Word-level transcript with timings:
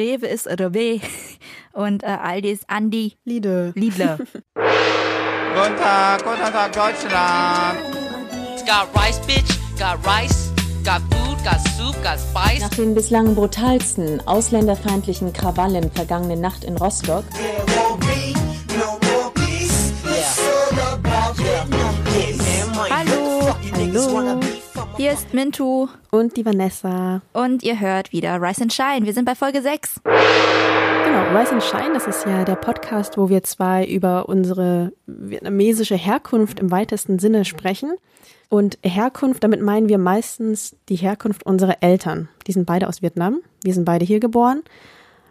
Rewe 0.00 0.28
ist 0.28 0.46
Rewe 0.46 1.02
und 1.74 2.02
äh, 2.02 2.06
Aldi 2.06 2.50
ist 2.52 2.64
Andi. 2.68 3.18
Liede. 3.24 3.72
Liedle. 3.74 4.16
Guten 4.16 5.76
Tag, 5.76 6.24
guten 6.24 6.40
Tag, 6.40 6.72
Deutschland. 6.72 7.78
Got 8.66 8.88
rice, 8.96 9.20
bitch, 9.26 9.58
got 9.78 9.98
rice. 10.06 10.50
Got 10.82 11.02
food, 11.10 11.36
got 11.44 11.60
soup, 11.76 12.02
got 12.02 12.18
spice. 12.18 12.60
Nach 12.62 12.70
den 12.70 12.94
bislang 12.94 13.34
brutalsten 13.34 14.26
ausländerfeindlichen 14.26 15.34
Krawallen 15.34 15.90
vergangene 15.92 16.38
Nacht 16.38 16.64
in 16.64 16.78
Rostock 16.78 17.24
Hallo. 22.88 23.54
Hallo. 23.76 24.39
Hier 25.00 25.12
ist 25.12 25.32
Mintu 25.32 25.88
Und 26.10 26.36
die 26.36 26.44
Vanessa. 26.44 27.22
und 27.32 27.62
ihr 27.62 27.80
hört 27.80 28.12
wieder 28.12 28.38
Rise 28.38 28.64
and 28.64 28.70
Shine. 28.70 29.06
Wir 29.06 29.14
sind 29.14 29.24
bei 29.24 29.34
Folge 29.34 29.62
6. 29.62 30.02
Genau, 30.04 31.38
Rise 31.38 31.52
and 31.52 31.62
Shine, 31.62 31.94
das 31.94 32.06
ist 32.06 32.26
ja 32.26 32.44
der 32.44 32.56
Podcast, 32.56 33.16
wo 33.16 33.30
wir 33.30 33.42
zwei 33.42 33.86
über 33.86 34.28
unsere 34.28 34.92
vietnamesische 35.06 35.94
Herkunft 35.94 36.60
im 36.60 36.70
weitesten 36.70 37.18
Sinne 37.18 37.46
sprechen. 37.46 37.94
Und 38.50 38.78
Herkunft, 38.82 39.42
damit 39.42 39.62
meinen 39.62 39.88
wir 39.88 39.96
meistens 39.96 40.76
die 40.90 40.96
Herkunft 40.96 41.46
unserer 41.46 41.82
Eltern. 41.82 42.28
Die 42.46 42.52
sind 42.52 42.66
beide 42.66 42.86
aus 42.86 43.00
Vietnam. 43.00 43.40
Wir 43.64 43.72
sind 43.72 43.86
beide 43.86 44.04
hier 44.04 44.20
geboren. 44.20 44.60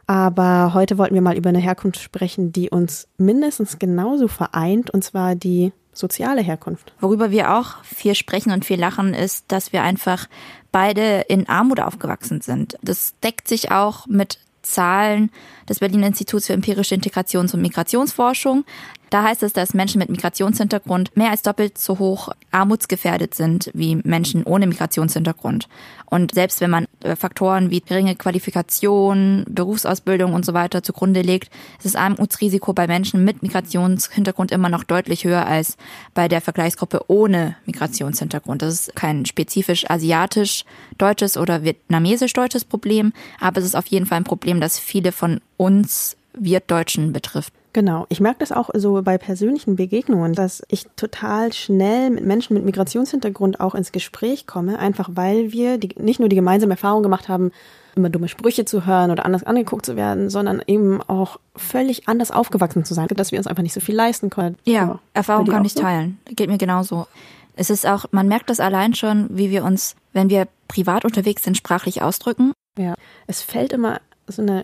Aber 0.07 0.73
heute 0.73 0.97
wollten 0.97 1.13
wir 1.13 1.21
mal 1.21 1.37
über 1.37 1.49
eine 1.49 1.59
Herkunft 1.59 1.99
sprechen, 1.99 2.51
die 2.51 2.71
uns 2.71 3.07
mindestens 3.17 3.77
genauso 3.77 4.29
vereint, 4.29 4.89
und 4.89 5.03
zwar 5.03 5.35
die 5.35 5.73
soziale 5.99 6.41
Herkunft. 6.41 6.93
Worüber 6.99 7.31
wir 7.31 7.55
auch 7.55 7.83
viel 7.83 8.15
sprechen 8.15 8.51
und 8.51 8.65
viel 8.65 8.79
lachen, 8.79 9.13
ist, 9.13 9.45
dass 9.49 9.73
wir 9.73 9.83
einfach 9.83 10.27
beide 10.71 11.21
in 11.27 11.47
Armut 11.49 11.79
aufgewachsen 11.79 12.41
sind. 12.41 12.77
Das 12.81 13.13
deckt 13.21 13.47
sich 13.47 13.71
auch 13.71 14.07
mit 14.07 14.39
Zahlen 14.61 15.31
des 15.67 15.79
Berliner 15.79 16.07
Instituts 16.07 16.47
für 16.47 16.53
empirische 16.53 16.95
Integrations- 16.95 17.53
und 17.53 17.61
Migrationsforschung. 17.61 18.65
Da 19.09 19.23
heißt 19.23 19.43
es, 19.43 19.53
dass 19.53 19.73
Menschen 19.73 19.99
mit 19.99 20.09
Migrationshintergrund 20.09 21.15
mehr 21.15 21.31
als 21.31 21.41
doppelt 21.41 21.77
so 21.77 21.99
hoch 21.99 22.29
armutsgefährdet 22.51 23.33
sind 23.33 23.71
wie 23.73 23.95
Menschen 23.95 24.43
ohne 24.43 24.67
Migrationshintergrund. 24.67 25.67
Und 26.05 26.33
selbst 26.33 26.61
wenn 26.61 26.71
man 26.71 26.85
äh, 27.03 27.15
Faktoren 27.15 27.69
wie 27.69 27.81
geringe 27.81 28.15
Qualifikation, 28.15 29.45
Berufsausbildung 29.47 30.33
und 30.33 30.45
so 30.45 30.53
weiter 30.53 30.81
zugrunde 30.81 31.21
legt, 31.21 31.51
ist 31.77 31.85
das 31.85 31.95
Armutsrisiko 31.95 32.73
bei 32.73 32.87
Menschen 32.87 33.23
mit 33.23 33.43
Migrationshintergrund 33.43 34.51
immer 34.51 34.69
noch 34.69 34.83
deutlich 34.83 35.23
höher 35.23 35.45
als 35.45 35.77
bei 36.13 36.27
der 36.27 36.41
Vergleichsgruppe 36.41 37.05
ohne 37.07 37.55
Migrationshintergrund. 37.65 38.61
Das 38.61 38.73
ist 38.73 38.95
kein 38.95 39.25
spezifisch 39.25 39.89
asiatisch-deutsches 39.89 41.37
oder 41.37 41.63
vietnamesisch-deutsches 41.63 42.65
Problem, 42.65 43.13
aber 43.39 43.59
es 43.59 43.65
ist 43.65 43.75
auf 43.75 43.87
jeden 43.87 44.05
Fall 44.05 44.17
ein 44.17 44.23
Problem, 44.23 44.59
das 44.61 44.79
viele 44.79 45.11
von 45.11 45.41
uns 45.57 46.17
Wirtdeutschen 46.33 47.13
betrifft. 47.13 47.53
Genau. 47.73 48.05
Ich 48.09 48.19
merke 48.19 48.39
das 48.39 48.51
auch 48.51 48.69
so 48.73 49.01
bei 49.03 49.17
persönlichen 49.17 49.75
Begegnungen, 49.75 50.33
dass 50.33 50.63
ich 50.69 50.87
total 50.95 51.53
schnell 51.53 52.09
mit 52.09 52.25
Menschen 52.25 52.55
mit 52.55 52.65
Migrationshintergrund 52.65 53.59
auch 53.59 53.75
ins 53.75 53.91
Gespräch 53.91 54.47
komme, 54.47 54.79
einfach 54.79 55.09
weil 55.13 55.51
wir 55.51 55.77
die, 55.77 55.89
nicht 55.99 56.19
nur 56.19 56.29
die 56.29 56.35
gemeinsame 56.35 56.73
Erfahrung 56.73 57.03
gemacht 57.03 57.29
haben, 57.29 57.51
immer 57.95 58.09
dumme 58.09 58.27
Sprüche 58.27 58.65
zu 58.65 58.85
hören 58.85 59.11
oder 59.11 59.25
anders 59.25 59.43
angeguckt 59.43 59.85
zu 59.85 59.95
werden, 59.95 60.29
sondern 60.29 60.61
eben 60.65 61.01
auch 61.03 61.39
völlig 61.55 62.07
anders 62.07 62.31
aufgewachsen 62.31 62.85
zu 62.85 62.93
sein, 62.93 63.07
dass 63.09 63.31
wir 63.31 63.37
uns 63.37 63.47
einfach 63.47 63.63
nicht 63.63 63.73
so 63.73 63.81
viel 63.81 63.95
leisten 63.95 64.29
können. 64.29 64.57
Ja, 64.63 64.99
Erfahrung 65.13 65.45
bei 65.45 65.51
dir 65.51 65.57
kann 65.57 65.65
ich 65.65 65.73
so? 65.73 65.81
teilen. 65.81 66.19
Geht 66.25 66.49
mir 66.49 66.57
genauso. 66.57 67.07
Es 67.55 67.69
ist 67.69 67.85
auch, 67.85 68.05
man 68.11 68.27
merkt 68.27 68.49
das 68.49 68.59
allein 68.59 68.93
schon, 68.93 69.27
wie 69.37 69.51
wir 69.51 69.63
uns, 69.63 69.95
wenn 70.13 70.29
wir 70.29 70.47
privat 70.67 71.03
unterwegs 71.03 71.43
sind, 71.43 71.57
sprachlich 71.57 72.01
ausdrücken. 72.01 72.53
Ja. 72.77 72.95
Es 73.27 73.41
fällt 73.41 73.73
immer 73.73 73.99
so 74.27 74.41
eine 74.41 74.63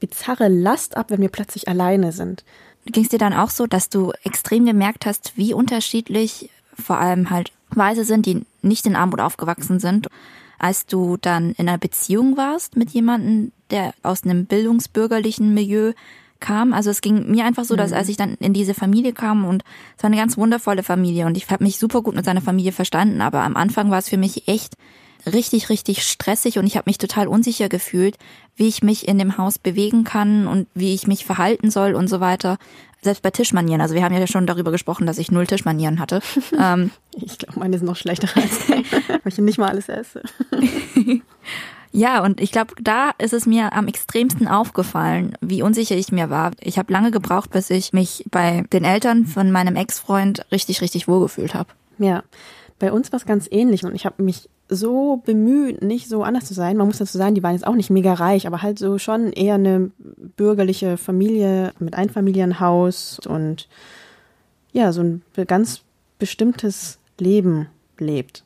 bizarre 0.00 0.48
Last 0.48 0.96
ab, 0.96 1.10
wenn 1.10 1.20
wir 1.20 1.28
plötzlich 1.28 1.68
alleine 1.68 2.12
sind. 2.12 2.44
Ging 2.86 3.04
es 3.04 3.10
dir 3.10 3.18
dann 3.18 3.34
auch 3.34 3.50
so, 3.50 3.66
dass 3.66 3.88
du 3.88 4.12
extrem 4.24 4.64
gemerkt 4.64 5.06
hast, 5.06 5.36
wie 5.36 5.54
unterschiedlich 5.54 6.50
vor 6.74 6.98
allem 6.98 7.30
halt 7.30 7.52
Weise 7.70 8.04
sind, 8.04 8.26
die 8.26 8.44
nicht 8.62 8.86
in 8.86 8.96
Armut 8.96 9.20
aufgewachsen 9.20 9.78
sind, 9.78 10.08
als 10.58 10.86
du 10.86 11.16
dann 11.16 11.52
in 11.52 11.68
einer 11.68 11.78
Beziehung 11.78 12.36
warst 12.36 12.76
mit 12.76 12.90
jemandem, 12.90 13.52
der 13.70 13.94
aus 14.02 14.24
einem 14.24 14.46
bildungsbürgerlichen 14.46 15.54
Milieu 15.54 15.92
kam. 16.40 16.72
Also 16.72 16.90
es 16.90 17.00
ging 17.00 17.30
mir 17.30 17.44
einfach 17.44 17.64
so, 17.64 17.76
dass 17.76 17.92
als 17.92 18.08
ich 18.08 18.16
dann 18.16 18.34
in 18.34 18.52
diese 18.52 18.74
Familie 18.74 19.12
kam 19.12 19.44
und 19.44 19.62
es 19.96 20.02
war 20.02 20.08
eine 20.08 20.16
ganz 20.16 20.36
wundervolle 20.36 20.82
Familie 20.82 21.26
und 21.26 21.36
ich 21.36 21.48
habe 21.50 21.62
mich 21.62 21.78
super 21.78 22.02
gut 22.02 22.14
mit 22.14 22.24
seiner 22.24 22.40
Familie 22.40 22.72
verstanden, 22.72 23.20
aber 23.20 23.42
am 23.42 23.56
Anfang 23.56 23.90
war 23.90 23.98
es 23.98 24.08
für 24.08 24.16
mich 24.16 24.48
echt 24.48 24.74
richtig, 25.26 25.68
richtig 25.68 26.02
stressig 26.02 26.58
und 26.58 26.66
ich 26.66 26.76
habe 26.76 26.88
mich 26.88 26.98
total 26.98 27.28
unsicher 27.28 27.68
gefühlt, 27.68 28.16
wie 28.56 28.68
ich 28.68 28.82
mich 28.82 29.08
in 29.08 29.18
dem 29.18 29.38
Haus 29.38 29.58
bewegen 29.58 30.04
kann 30.04 30.46
und 30.46 30.68
wie 30.74 30.94
ich 30.94 31.06
mich 31.06 31.24
verhalten 31.24 31.70
soll 31.70 31.94
und 31.94 32.08
so 32.08 32.20
weiter. 32.20 32.58
Selbst 33.02 33.22
bei 33.22 33.30
Tischmanieren. 33.30 33.80
Also 33.80 33.94
wir 33.94 34.04
haben 34.04 34.14
ja 34.14 34.26
schon 34.26 34.46
darüber 34.46 34.70
gesprochen, 34.70 35.06
dass 35.06 35.16
ich 35.16 35.30
null 35.30 35.46
Tischmanieren 35.46 36.00
hatte. 36.00 36.20
ähm, 36.58 36.90
Ich 37.12 37.38
glaube, 37.38 37.58
meine 37.58 37.78
sind 37.78 37.86
noch 37.86 37.96
schlechter 37.96 38.28
als 38.36 38.68
weil 38.68 38.82
ich 39.24 39.38
nicht 39.38 39.58
mal 39.58 39.70
alles 39.70 39.88
esse. 39.88 40.22
ja, 41.92 42.22
und 42.22 42.40
ich 42.40 42.52
glaube, 42.52 42.74
da 42.80 43.12
ist 43.16 43.32
es 43.32 43.46
mir 43.46 43.72
am 43.72 43.88
extremsten 43.88 44.48
aufgefallen, 44.48 45.34
wie 45.40 45.62
unsicher 45.62 45.96
ich 45.96 46.12
mir 46.12 46.28
war. 46.28 46.52
Ich 46.60 46.78
habe 46.78 46.92
lange 46.92 47.10
gebraucht, 47.10 47.50
bis 47.50 47.70
ich 47.70 47.94
mich 47.94 48.24
bei 48.30 48.64
den 48.72 48.84
Eltern 48.84 49.24
von 49.24 49.50
meinem 49.50 49.76
Ex-Freund 49.76 50.44
richtig, 50.52 50.82
richtig 50.82 51.08
wohlgefühlt 51.08 51.54
habe. 51.54 51.70
Ja, 51.98 52.22
bei 52.80 52.90
uns 52.92 53.12
war 53.12 53.18
es 53.18 53.26
ganz 53.26 53.46
ähnlich 53.50 53.84
und 53.84 53.94
ich 53.94 54.06
habe 54.06 54.22
mich 54.22 54.48
so 54.68 55.18
bemüht, 55.18 55.82
nicht 55.82 56.08
so 56.08 56.24
anders 56.24 56.46
zu 56.46 56.54
sein. 56.54 56.76
Man 56.76 56.86
muss 56.86 56.98
dazu 56.98 57.18
sagen, 57.18 57.34
die 57.34 57.42
waren 57.42 57.52
jetzt 57.52 57.66
auch 57.66 57.74
nicht 57.74 57.90
mega 57.90 58.14
reich, 58.14 58.46
aber 58.46 58.62
halt 58.62 58.78
so 58.78 58.98
schon 58.98 59.32
eher 59.32 59.54
eine 59.54 59.90
bürgerliche 60.36 60.96
Familie 60.96 61.72
mit 61.78 61.94
Einfamilienhaus 61.94 63.20
und 63.26 63.68
ja, 64.72 64.92
so 64.92 65.02
ein 65.02 65.22
ganz 65.46 65.82
bestimmtes 66.18 66.98
Leben 67.18 67.66
lebt. 67.98 68.44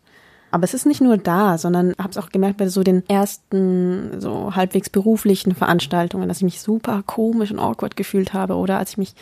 Aber 0.50 0.64
es 0.64 0.74
ist 0.74 0.86
nicht 0.86 1.00
nur 1.00 1.16
da, 1.16 1.56
sondern 1.56 1.94
habe 1.98 2.10
es 2.10 2.18
auch 2.18 2.30
gemerkt 2.30 2.56
bei 2.56 2.68
so 2.68 2.82
den 2.82 3.08
ersten 3.08 4.20
so 4.20 4.56
halbwegs 4.56 4.90
beruflichen 4.90 5.54
Veranstaltungen, 5.54 6.28
dass 6.28 6.38
ich 6.38 6.44
mich 6.44 6.60
super 6.60 7.04
komisch 7.06 7.52
und 7.52 7.60
awkward 7.60 7.96
gefühlt 7.96 8.32
habe 8.34 8.56
oder 8.56 8.78
als 8.78 8.90
ich 8.90 8.98
mich 8.98 9.14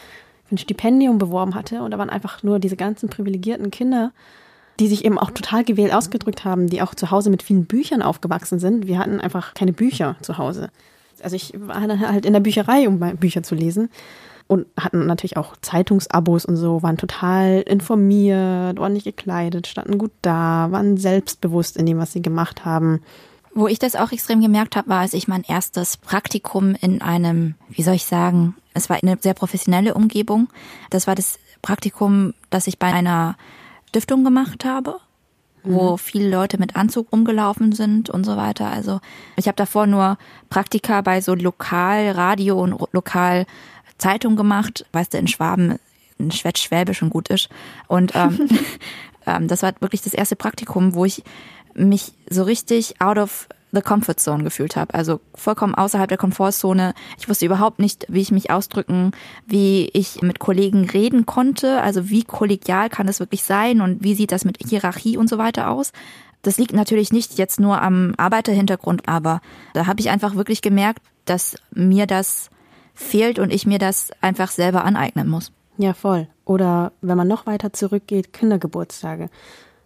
für 0.44 0.54
ein 0.54 0.58
Stipendium 0.58 1.18
beworben 1.18 1.54
hatte 1.54 1.82
und 1.82 1.90
da 1.90 1.98
waren 1.98 2.10
einfach 2.10 2.42
nur 2.42 2.58
diese 2.58 2.76
ganzen 2.76 3.10
privilegierten 3.10 3.70
Kinder, 3.70 4.12
die 4.80 4.88
sich 4.88 5.04
eben 5.04 5.18
auch 5.18 5.30
total 5.30 5.64
gewählt 5.64 5.94
ausgedrückt 5.94 6.44
haben, 6.44 6.68
die 6.68 6.82
auch 6.82 6.94
zu 6.94 7.10
Hause 7.10 7.30
mit 7.30 7.42
vielen 7.42 7.66
Büchern 7.66 8.02
aufgewachsen 8.02 8.58
sind. 8.58 8.86
Wir 8.86 8.98
hatten 8.98 9.20
einfach 9.20 9.54
keine 9.54 9.72
Bücher 9.72 10.16
zu 10.22 10.38
Hause. 10.38 10.70
Also 11.22 11.36
ich 11.36 11.52
war 11.56 11.86
dann 11.86 12.00
halt 12.00 12.26
in 12.26 12.32
der 12.32 12.40
Bücherei, 12.40 12.88
um 12.88 12.98
Bücher 13.16 13.42
zu 13.42 13.54
lesen 13.54 13.90
und 14.48 14.66
hatten 14.78 15.06
natürlich 15.06 15.36
auch 15.36 15.56
Zeitungsabos 15.60 16.44
und 16.44 16.56
so, 16.56 16.82
waren 16.82 16.96
total 16.96 17.62
informiert, 17.62 18.78
ordentlich 18.78 19.04
gekleidet, 19.04 19.66
standen 19.66 19.98
gut 19.98 20.12
da, 20.20 20.68
waren 20.70 20.96
selbstbewusst 20.96 21.76
in 21.76 21.86
dem, 21.86 21.98
was 21.98 22.12
sie 22.12 22.22
gemacht 22.22 22.64
haben. 22.64 23.00
Wo 23.54 23.68
ich 23.68 23.78
das 23.78 23.96
auch 23.96 24.12
extrem 24.12 24.40
gemerkt 24.40 24.76
habe, 24.76 24.88
war, 24.88 25.00
als 25.00 25.14
ich 25.14 25.28
mein 25.28 25.42
erstes 25.42 25.96
Praktikum 25.96 26.74
in 26.80 27.02
einem, 27.02 27.54
wie 27.68 27.82
soll 27.82 27.94
ich 27.94 28.06
sagen, 28.06 28.54
es 28.74 28.88
war 28.88 28.98
eine 29.02 29.18
sehr 29.20 29.34
professionelle 29.34 29.94
Umgebung. 29.94 30.48
Das 30.90 31.06
war 31.06 31.14
das 31.14 31.38
Praktikum, 31.60 32.32
das 32.50 32.66
ich 32.66 32.78
bei 32.78 32.92
einer 32.92 33.36
Stiftung 33.92 34.24
gemacht 34.24 34.64
habe, 34.64 35.00
wo 35.64 35.98
viele 35.98 36.30
Leute 36.30 36.56
mit 36.56 36.76
Anzug 36.76 37.12
rumgelaufen 37.12 37.72
sind 37.72 38.08
und 38.08 38.24
so 38.24 38.38
weiter. 38.38 38.70
Also 38.70 39.00
ich 39.36 39.48
habe 39.48 39.56
davor 39.56 39.86
nur 39.86 40.16
Praktika 40.48 41.02
bei 41.02 41.20
so 41.20 41.34
Lokalradio 41.34 42.58
und 42.58 42.74
Lokal 42.92 43.44
Zeitung 43.98 44.34
gemacht, 44.34 44.86
weißt 44.92 45.12
du, 45.12 45.18
in 45.18 45.28
Schwaben, 45.28 45.78
in 46.16 46.30
Schwäbisch 46.32 47.02
und 47.02 47.10
gut 47.10 47.28
ist. 47.28 47.50
Und 47.86 48.12
ähm, 48.14 48.48
ähm, 49.26 49.46
das 49.46 49.62
war 49.62 49.74
wirklich 49.80 50.00
das 50.00 50.14
erste 50.14 50.36
Praktikum, 50.36 50.94
wo 50.94 51.04
ich 51.04 51.22
mich 51.74 52.14
so 52.30 52.44
richtig 52.44 52.98
out 53.02 53.18
of 53.18 53.46
the 53.72 53.80
comfort 53.80 54.20
zone 54.20 54.44
gefühlt 54.44 54.76
habe. 54.76 54.94
Also 54.94 55.20
vollkommen 55.34 55.74
außerhalb 55.74 56.08
der 56.08 56.18
Komfortzone. 56.18 56.94
Ich 57.18 57.28
wusste 57.28 57.46
überhaupt 57.46 57.78
nicht, 57.78 58.06
wie 58.08 58.20
ich 58.20 58.30
mich 58.30 58.50
ausdrücken, 58.50 59.12
wie 59.46 59.88
ich 59.92 60.22
mit 60.22 60.38
Kollegen 60.38 60.88
reden 60.88 61.26
konnte. 61.26 61.80
Also 61.80 62.10
wie 62.10 62.22
kollegial 62.22 62.90
kann 62.90 63.08
es 63.08 63.20
wirklich 63.20 63.42
sein 63.42 63.80
und 63.80 64.04
wie 64.04 64.14
sieht 64.14 64.32
das 64.32 64.44
mit 64.44 64.58
Hierarchie 64.58 65.16
und 65.16 65.28
so 65.28 65.38
weiter 65.38 65.70
aus. 65.70 65.92
Das 66.42 66.58
liegt 66.58 66.72
natürlich 66.72 67.12
nicht 67.12 67.38
jetzt 67.38 67.60
nur 67.60 67.80
am 67.80 68.14
Arbeiterhintergrund, 68.16 69.08
aber 69.08 69.40
da 69.74 69.86
habe 69.86 70.00
ich 70.00 70.10
einfach 70.10 70.34
wirklich 70.34 70.60
gemerkt, 70.60 71.00
dass 71.24 71.56
mir 71.72 72.06
das 72.06 72.50
fehlt 72.94 73.38
und 73.38 73.52
ich 73.52 73.64
mir 73.64 73.78
das 73.78 74.10
einfach 74.20 74.50
selber 74.50 74.84
aneignen 74.84 75.28
muss. 75.28 75.52
Ja, 75.78 75.94
voll. 75.94 76.28
Oder 76.44 76.92
wenn 77.00 77.16
man 77.16 77.28
noch 77.28 77.46
weiter 77.46 77.72
zurückgeht, 77.72 78.32
Kindergeburtstage. 78.32 79.30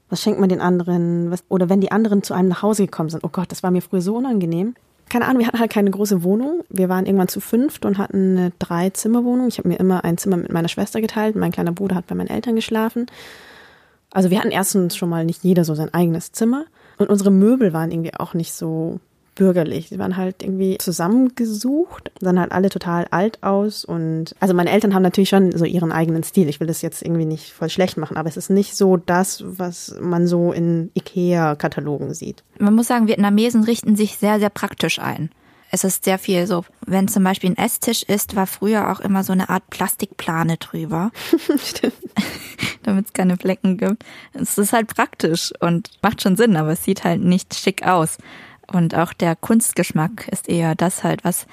Was 0.09 0.23
schenkt 0.23 0.41
man 0.41 0.49
den 0.49 0.61
anderen? 0.61 1.31
Was, 1.31 1.45
oder 1.49 1.69
wenn 1.69 1.81
die 1.81 1.93
anderen 1.93 2.23
zu 2.23 2.35
einem 2.35 2.49
nach 2.49 2.63
Hause 2.63 2.85
gekommen 2.85 3.11
sind. 3.11 3.25
Oh 3.25 3.29
Gott, 3.31 3.51
das 3.51 3.63
war 3.63 3.71
mir 3.71 3.83
früher 3.83 4.01
so 4.01 4.17
unangenehm. 4.17 4.75
Keine 5.09 5.27
Ahnung, 5.27 5.41
wir 5.41 5.47
hatten 5.47 5.61
halt 5.61 5.71
keine 5.71 5.91
große 5.91 6.23
Wohnung. 6.25 6.65
Wir 6.69 6.89
waren 6.89 7.07
irgendwann 7.07 7.29
zu 7.29 7.41
fünft 7.41 7.85
und 7.85 7.99
hatten 7.99 8.37
eine 8.37 8.53
Drei-Zimmer-Wohnung. 8.59 9.49
Ich 9.49 9.59
habe 9.59 9.69
mir 9.69 9.79
immer 9.79 10.05
ein 10.05 10.19
Zimmer 10.19 10.37
mit 10.37 10.53
meiner 10.53 10.69
Schwester 10.69 11.01
geteilt. 11.01 11.37
Mein 11.37 11.53
kleiner 11.53 11.73
Bruder 11.73 11.95
hat 11.95 12.07
bei 12.07 12.15
meinen 12.17 12.29
Eltern 12.29 12.57
geschlafen. 12.57 13.07
Also 14.11 14.31
wir 14.31 14.39
hatten 14.39 14.51
erstens 14.51 14.97
schon 14.97 15.09
mal 15.09 15.25
nicht 15.25 15.45
jeder 15.45 15.65
so 15.65 15.75
sein 15.75 15.95
eigenes 15.95 16.33
Zimmer. 16.33 16.65
Und 16.99 17.09
unsere 17.09 17.31
Möbel 17.31 17.73
waren 17.73 17.91
irgendwie 17.91 18.15
auch 18.15 18.35
nicht 18.35 18.53
so 18.53 18.99
bürgerlich. 19.37 19.91
Sie 19.91 19.99
waren 20.01 20.17
halt 20.17 20.43
irgendwie 20.43 20.79
zusammengesucht, 20.79 22.11
sahen 22.21 22.41
halt 22.41 22.51
alle 22.51 22.69
total 22.69 23.07
alt 23.11 23.43
aus 23.45 23.85
und 23.85 24.35
also 24.41 24.55
meine 24.55 24.71
Eltern 24.71 24.95
haben 24.95 25.03
natürlich 25.03 25.29
schon 25.29 25.53
so 25.53 25.65
ihren 25.65 25.93
eigenen 25.93 26.25
Stil. 26.25 26.49
Ich 26.49 26.59
will 26.59 26.67
das 26.67 26.83
jetzt 26.83 27.03
irgendwie 27.03 27.25
nicht 27.25 27.53
voll 27.53 27.71
schlecht 27.71 27.97
machen, 27.97 28.17
aber 28.17 28.29
es 28.29 28.37
ist 28.37 28.51
nicht 28.51 28.75
so 28.75 28.97
das, 28.97 29.45
was 29.47 29.95
man 30.01 30.27
so 30.27 30.53
in 30.53 30.91
Ikea-Katalogen 30.95 32.13
sieht. 32.15 32.43
Man 32.59 32.75
muss 32.75 32.89
sagen, 32.89 33.07
Vietnamesen 33.07 33.63
richten 33.63 33.95
sich 33.95 34.17
sehr, 34.17 34.41
sehr 34.41 34.51
praktisch 34.51 34.99
ein. 34.99 35.31
Es 35.71 35.85
ist 35.85 36.05
sehr 36.05 36.19
viel 36.19 36.47
so, 36.47 36.65
wenn 36.87 37.09
zum 37.09 37.23
Beispiel 37.25 37.51
ein 37.51 37.59
Esstisch 37.59 38.03
ist, 38.03 38.37
war 38.37 38.47
früher 38.47 38.91
auch 38.91 39.01
immer 39.01 39.25
so 39.25 39.33
eine 39.33 39.49
Art 39.49 39.69
Plastikplane 39.69 40.57
drüber. 40.57 41.11
Stimmt. 41.59 41.95
damit 42.87 43.07
es 43.07 43.13
keine 43.13 43.37
Flecken 43.37 43.77
gibt. 43.77 44.05
Es 44.33 44.57
ist 44.59 44.73
halt 44.73 44.95
praktisch 44.95 45.53
und 45.61 45.91
macht 46.03 46.23
schon 46.23 46.37
Sinn, 46.37 46.57
aber 46.57 46.73
es 46.73 46.85
sieht 46.85 47.05
halt 47.05 47.21
nicht 47.21 47.55
schick 47.55 47.87
aus. 47.87 48.19
Und 48.73 48.95
auch 48.95 49.13
der 49.13 49.37
Kunstgeschmack 49.37 50.29
ist 50.29 50.49
eher 50.49 50.75
das 50.75 51.05
halt, 51.05 51.25
was 51.25 51.47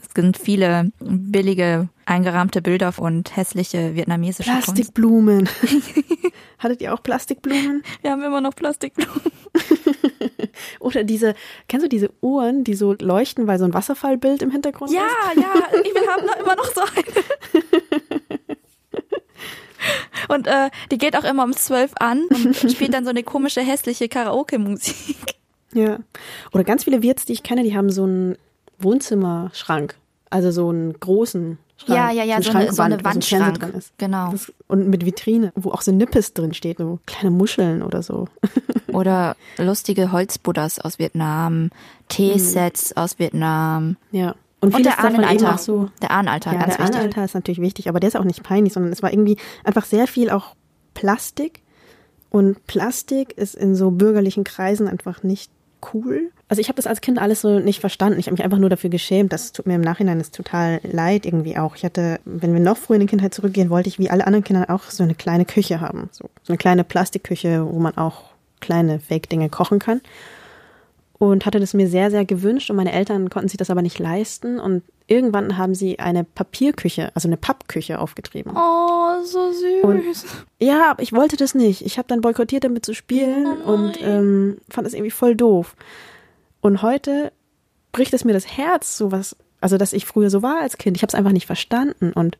es 0.00 0.08
sind 0.14 0.36
viele 0.36 0.90
billige 0.98 1.88
eingerahmte 2.04 2.60
Bilder 2.62 2.92
und 2.96 3.36
hässliche 3.36 3.94
vietnamesische. 3.94 4.50
Plastikblumen. 4.50 5.48
Hattet 6.58 6.80
ihr 6.80 6.92
auch 6.92 7.02
Plastikblumen? 7.02 7.82
Wir 8.02 8.10
haben 8.10 8.22
immer 8.22 8.40
noch 8.40 8.56
Plastikblumen. 8.56 9.20
Oder 10.80 11.04
diese, 11.04 11.34
kennst 11.68 11.84
du 11.84 11.88
diese 11.88 12.10
Uhren, 12.20 12.64
die 12.64 12.74
so 12.74 12.94
leuchten, 12.94 13.46
weil 13.46 13.58
so 13.58 13.64
ein 13.64 13.74
Wasserfallbild 13.74 14.42
im 14.42 14.50
Hintergrund 14.50 14.90
Ja, 14.90 15.06
ist? 15.34 15.40
ja, 15.40 15.54
wir 15.72 16.08
haben 16.12 16.26
noch 16.26 16.36
immer 16.36 16.56
noch 16.56 16.74
so 16.74 16.80
eine. 16.80 17.64
Und 20.28 20.46
äh, 20.46 20.70
die 20.90 20.98
geht 20.98 21.16
auch 21.16 21.24
immer 21.24 21.44
um 21.44 21.52
zwölf 21.54 21.92
an 22.00 22.26
und 22.26 22.54
spielt 22.70 22.92
dann 22.92 23.04
so 23.04 23.10
eine 23.10 23.22
komische, 23.22 23.62
hässliche 23.62 24.08
Karaoke-Musik. 24.08 25.37
Ja. 25.74 25.98
Oder 26.52 26.64
ganz 26.64 26.84
viele 26.84 27.02
Wirts, 27.02 27.24
die 27.24 27.32
ich 27.32 27.42
kenne, 27.42 27.62
die 27.62 27.76
haben 27.76 27.90
so 27.90 28.04
einen 28.04 28.36
Wohnzimmerschrank. 28.78 29.96
Also 30.30 30.50
so 30.50 30.68
einen 30.68 30.98
großen 30.98 31.58
Schrank. 31.78 31.96
Ja, 31.96 32.10
ja, 32.10 32.24
ja, 32.24 32.36
eine 32.36 32.44
so 32.44 32.50
eine, 32.52 32.72
so 32.72 32.82
eine 32.82 32.98
ein 32.98 33.04
Wandschrank. 33.04 33.60
drin 33.60 33.72
ist. 33.74 33.92
Genau. 33.98 34.30
Das, 34.32 34.52
und 34.66 34.88
mit 34.88 35.06
Vitrine, 35.06 35.52
wo 35.54 35.70
auch 35.70 35.80
so 35.82 35.92
Nippes 35.92 36.34
drin 36.34 36.52
steht, 36.54 36.78
so 36.78 36.98
kleine 37.06 37.30
Muscheln 37.30 37.82
oder 37.82 38.02
so. 38.02 38.28
Oder 38.92 39.36
lustige 39.58 40.10
Holzbuddhas 40.12 40.80
aus 40.80 40.98
Vietnam, 40.98 41.70
Teesets 42.08 42.96
aus 42.96 43.18
Vietnam. 43.18 43.96
Ja. 44.10 44.34
Und, 44.60 44.74
Und 44.74 44.84
der 44.84 44.98
Ahnenaltar. 44.98 45.58
so. 45.58 45.88
Der 46.02 46.10
Ahnenaltar, 46.10 46.54
Ja, 46.54 46.58
ganz 46.60 46.76
der 46.76 46.84
wichtig. 46.84 46.96
Ahnenaltar 46.96 47.24
ist 47.26 47.34
natürlich 47.34 47.60
wichtig, 47.60 47.88
aber 47.88 48.00
der 48.00 48.08
ist 48.08 48.16
auch 48.16 48.24
nicht 48.24 48.42
peinlich, 48.42 48.72
sondern 48.72 48.90
es 48.90 49.02
war 49.02 49.12
irgendwie 49.12 49.36
einfach 49.62 49.84
sehr 49.84 50.06
viel 50.08 50.30
auch 50.30 50.56
Plastik. 50.94 51.60
Und 52.30 52.66
Plastik 52.66 53.34
ist 53.36 53.54
in 53.54 53.76
so 53.76 53.90
bürgerlichen 53.92 54.42
Kreisen 54.42 54.88
einfach 54.88 55.22
nicht 55.22 55.52
cool. 55.92 56.30
Also 56.48 56.60
ich 56.60 56.68
habe 56.68 56.76
das 56.76 56.86
als 56.86 57.00
Kind 57.00 57.18
alles 57.18 57.40
so 57.40 57.58
nicht 57.58 57.80
verstanden. 57.80 58.18
Ich 58.18 58.26
habe 58.26 58.34
mich 58.34 58.44
einfach 58.44 58.58
nur 58.58 58.70
dafür 58.70 58.90
geschämt. 58.90 59.32
Das 59.32 59.52
tut 59.52 59.66
mir 59.66 59.74
im 59.74 59.80
Nachhinein 59.80 60.20
ist 60.20 60.34
total 60.34 60.80
leid 60.82 61.26
irgendwie 61.26 61.58
auch. 61.58 61.76
Ich 61.76 61.84
hatte, 61.84 62.20
wenn 62.24 62.52
wir 62.52 62.60
noch 62.60 62.76
früher 62.76 62.96
in 62.96 63.02
die 63.02 63.06
Kindheit 63.06 63.34
zurückgehen, 63.34 63.70
wollte 63.70 63.88
ich 63.88 63.98
wie 63.98 64.10
alle 64.10 64.26
anderen 64.26 64.44
Kinder 64.44 64.70
auch 64.70 64.84
so 64.84 65.02
eine 65.02 65.14
kleine 65.14 65.44
Küche 65.44 65.80
haben. 65.80 66.08
So, 66.12 66.30
so 66.42 66.52
eine 66.52 66.58
kleine 66.58 66.84
Plastikküche, 66.84 67.66
wo 67.70 67.78
man 67.78 67.96
auch 67.96 68.30
kleine 68.60 68.98
Fake-Dinge 69.00 69.50
kochen 69.50 69.78
kann 69.78 70.00
und 71.18 71.46
hatte 71.46 71.60
das 71.60 71.74
mir 71.74 71.88
sehr, 71.88 72.10
sehr 72.10 72.24
gewünscht 72.24 72.70
und 72.70 72.76
meine 72.76 72.92
Eltern 72.92 73.28
konnten 73.30 73.48
sich 73.48 73.56
das 73.56 73.70
aber 73.70 73.82
nicht 73.82 73.98
leisten 73.98 74.60
und 74.60 74.82
irgendwann 75.08 75.56
haben 75.56 75.74
sie 75.74 75.98
eine 75.98 76.22
Papierküche, 76.24 77.10
also 77.14 77.28
eine 77.28 77.36
Pappküche 77.36 77.98
aufgetrieben. 77.98 78.52
Oh, 78.54 79.22
so 79.24 79.50
süß. 79.52 79.82
Und 79.82 80.02
ja, 80.60 80.90
aber 80.90 81.02
ich 81.02 81.12
wollte 81.12 81.36
das 81.36 81.54
nicht. 81.54 81.84
Ich 81.84 81.98
habe 81.98 82.08
dann 82.08 82.20
boykottiert, 82.20 82.64
damit 82.64 82.84
zu 82.84 82.94
spielen 82.94 83.60
und 83.62 84.00
ähm, 84.00 84.58
fand 84.68 84.86
das 84.86 84.94
irgendwie 84.94 85.10
voll 85.10 85.34
doof. 85.34 85.74
Und 86.60 86.82
heute 86.82 87.32
bricht 87.92 88.12
es 88.14 88.24
mir 88.24 88.32
das 88.32 88.56
Herz, 88.56 88.96
sowas, 88.96 89.34
also 89.60 89.76
dass 89.76 89.92
ich 89.92 90.06
früher 90.06 90.30
so 90.30 90.42
war 90.42 90.60
als 90.60 90.78
Kind. 90.78 90.96
Ich 90.96 91.02
habe 91.02 91.08
es 91.08 91.14
einfach 91.14 91.32
nicht 91.32 91.46
verstanden. 91.46 92.12
Und 92.12 92.38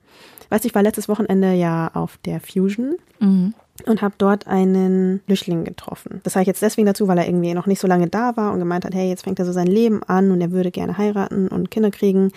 weißt 0.50 0.64
du, 0.64 0.69
ich 0.69 0.75
war 0.75 0.82
letztes 0.82 1.08
Wochenende 1.08 1.52
ja 1.54 1.90
auf 1.94 2.19
der 2.25 2.40
Fusion 2.40 2.96
Mhm. 3.20 3.54
Und 3.86 4.02
habe 4.02 4.14
dort 4.19 4.46
einen 4.46 5.20
Flüchtling 5.26 5.64
getroffen. 5.64 6.20
Das 6.25 6.32
sage 6.32 6.42
ich 6.42 6.48
jetzt 6.48 6.62
deswegen 6.62 6.86
dazu, 6.86 7.08
weil 7.08 7.19
er 7.19 7.26
irgendwie 7.26 7.54
noch 7.54 7.66
nicht 7.66 7.80
so 7.80 7.86
lange 7.88 8.08
da 8.08 8.36
war 8.36 8.52
und 8.52 8.58
gemeint 8.58 8.84
hat, 8.84 8.94
hey, 8.94 9.08
jetzt 9.08 9.25
fängt 9.25 9.38
er 9.38 9.44
so 9.44 9.52
sein 9.52 9.66
Leben 9.66 10.02
an 10.04 10.30
und 10.30 10.40
er 10.40 10.50
würde 10.50 10.70
gerne 10.70 10.98
heiraten 10.98 11.48
und 11.48 11.70
Kinder 11.70 11.90
kriegen. 11.90 12.32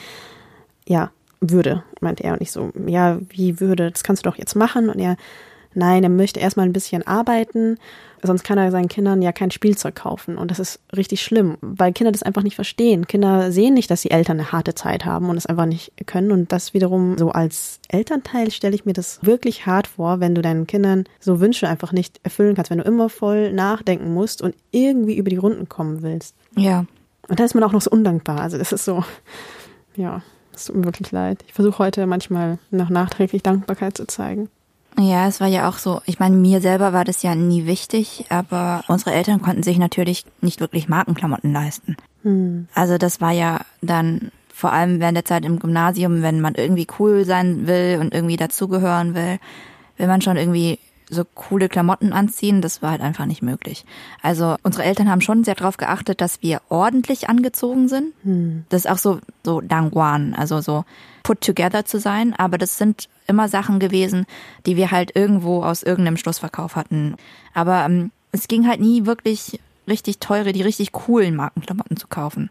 Ja, 0.87 1.11
würde, 1.41 1.83
meinte 1.99 2.23
er. 2.23 2.33
Und 2.33 2.41
ich 2.41 2.51
so, 2.51 2.71
ja, 2.85 3.17
wie 3.29 3.59
würde, 3.59 3.91
das 3.91 4.03
kannst 4.03 4.25
du 4.25 4.29
doch 4.29 4.37
jetzt 4.37 4.55
machen. 4.55 4.89
Und 4.89 4.99
er, 4.99 5.17
nein, 5.73 6.03
er 6.03 6.09
möchte 6.09 6.39
erstmal 6.39 6.65
ein 6.65 6.73
bisschen 6.73 7.05
arbeiten, 7.05 7.77
sonst 8.23 8.43
kann 8.43 8.57
er 8.57 8.71
seinen 8.71 8.87
Kindern 8.87 9.21
ja 9.21 9.31
kein 9.31 9.51
Spielzeug 9.51 9.95
kaufen. 9.95 10.37
Und 10.37 10.51
das 10.51 10.59
ist 10.59 10.79
richtig 10.95 11.21
schlimm, 11.21 11.57
weil 11.61 11.93
Kinder 11.93 12.11
das 12.11 12.23
einfach 12.23 12.43
nicht 12.43 12.55
verstehen. 12.55 13.07
Kinder 13.07 13.51
sehen 13.51 13.73
nicht, 13.73 13.89
dass 13.89 14.01
die 14.01 14.11
Eltern 14.11 14.39
eine 14.39 14.51
harte 14.51 14.75
Zeit 14.75 15.05
haben 15.05 15.29
und 15.29 15.37
es 15.37 15.45
einfach 15.45 15.65
nicht 15.65 15.91
können. 16.05 16.31
Und 16.31 16.51
das 16.51 16.73
wiederum 16.73 17.17
so 17.17 17.31
als 17.31 17.79
Elternteil 17.87 18.51
stelle 18.51 18.75
ich 18.75 18.85
mir 18.85 18.93
das 18.93 19.19
wirklich 19.23 19.65
hart 19.65 19.87
vor, 19.87 20.19
wenn 20.19 20.35
du 20.35 20.41
deinen 20.41 20.67
Kindern 20.67 21.05
so 21.19 21.39
Wünsche 21.39 21.67
einfach 21.67 21.91
nicht 21.91 22.19
erfüllen 22.23 22.55
kannst, 22.55 22.71
wenn 22.71 22.79
du 22.79 22.83
immer 22.83 23.09
voll 23.09 23.53
nachdenken 23.53 24.13
musst 24.13 24.41
und 24.41 24.55
irgendwie 24.71 25.17
über 25.17 25.29
die 25.29 25.37
Runden 25.37 25.69
kommen 25.69 26.01
willst. 26.01 26.35
Ja. 26.55 26.85
Und 27.27 27.39
da 27.39 27.43
ist 27.43 27.55
man 27.55 27.63
auch 27.63 27.71
noch 27.71 27.81
so 27.81 27.91
undankbar. 27.91 28.41
Also 28.41 28.57
das 28.57 28.71
ist 28.71 28.85
so, 28.85 29.03
ja, 29.95 30.21
es 30.53 30.65
tut 30.65 30.75
mir 30.75 30.85
wirklich 30.85 31.11
leid. 31.11 31.43
Ich 31.47 31.53
versuche 31.53 31.79
heute 31.79 32.05
manchmal 32.05 32.59
noch 32.71 32.89
nachträglich 32.89 33.41
Dankbarkeit 33.41 33.97
zu 33.97 34.05
zeigen. 34.05 34.49
Ja, 34.99 35.27
es 35.27 35.39
war 35.39 35.47
ja 35.47 35.69
auch 35.69 35.77
so, 35.77 36.01
ich 36.05 36.19
meine, 36.19 36.35
mir 36.35 36.61
selber 36.61 36.93
war 36.93 37.05
das 37.05 37.23
ja 37.23 37.33
nie 37.33 37.65
wichtig, 37.65 38.25
aber 38.29 38.83
unsere 38.87 39.13
Eltern 39.13 39.41
konnten 39.41 39.63
sich 39.63 39.77
natürlich 39.77 40.25
nicht 40.41 40.59
wirklich 40.59 40.89
Markenklamotten 40.89 41.53
leisten. 41.53 41.95
Also 42.75 42.97
das 42.97 43.21
war 43.21 43.31
ja 43.31 43.61
dann 43.81 44.31
vor 44.53 44.73
allem 44.73 44.99
während 44.99 45.17
der 45.17 45.25
Zeit 45.25 45.43
im 45.45 45.59
Gymnasium, 45.59 46.21
wenn 46.21 46.41
man 46.41 46.55
irgendwie 46.55 46.85
cool 46.99 47.25
sein 47.25 47.65
will 47.67 47.97
und 47.99 48.13
irgendwie 48.13 48.37
dazugehören 48.37 49.15
will, 49.15 49.39
will 49.97 50.07
man 50.07 50.21
schon 50.21 50.37
irgendwie 50.37 50.77
so 51.09 51.25
coole 51.25 51.67
Klamotten 51.67 52.13
anziehen, 52.13 52.61
das 52.61 52.81
war 52.81 52.91
halt 52.91 53.01
einfach 53.01 53.25
nicht 53.25 53.41
möglich. 53.41 53.85
Also 54.21 54.55
unsere 54.63 54.83
Eltern 54.83 55.09
haben 55.09 55.21
schon 55.21 55.43
sehr 55.43 55.55
darauf 55.55 55.77
geachtet, 55.77 56.21
dass 56.21 56.41
wir 56.41 56.61
ordentlich 56.69 57.27
angezogen 57.27 57.87
sind. 57.89 58.13
Das 58.69 58.85
ist 58.85 58.91
auch 58.91 58.97
so 58.97 59.19
so 59.43 59.61
Dangwan, 59.61 60.33
also 60.35 60.61
so 60.61 60.85
put 61.23 61.41
together 61.41 61.85
zu 61.85 61.99
sein, 61.99 62.33
aber 62.37 62.57
das 62.57 62.77
sind 62.77 63.09
immer 63.27 63.47
Sachen 63.47 63.79
gewesen, 63.79 64.25
die 64.65 64.75
wir 64.75 64.91
halt 64.91 65.15
irgendwo 65.15 65.63
aus 65.63 65.83
irgendeinem 65.83 66.17
Schlussverkauf 66.17 66.75
hatten. 66.75 67.15
Aber 67.53 67.85
ähm, 67.85 68.11
es 68.31 68.47
ging 68.47 68.67
halt 68.67 68.79
nie 68.79 69.05
wirklich 69.05 69.59
richtig 69.87 70.19
teure, 70.19 70.53
die 70.53 70.61
richtig 70.61 70.91
coolen 70.91 71.35
Markenklamotten 71.35 71.97
zu 71.97 72.07
kaufen. 72.07 72.49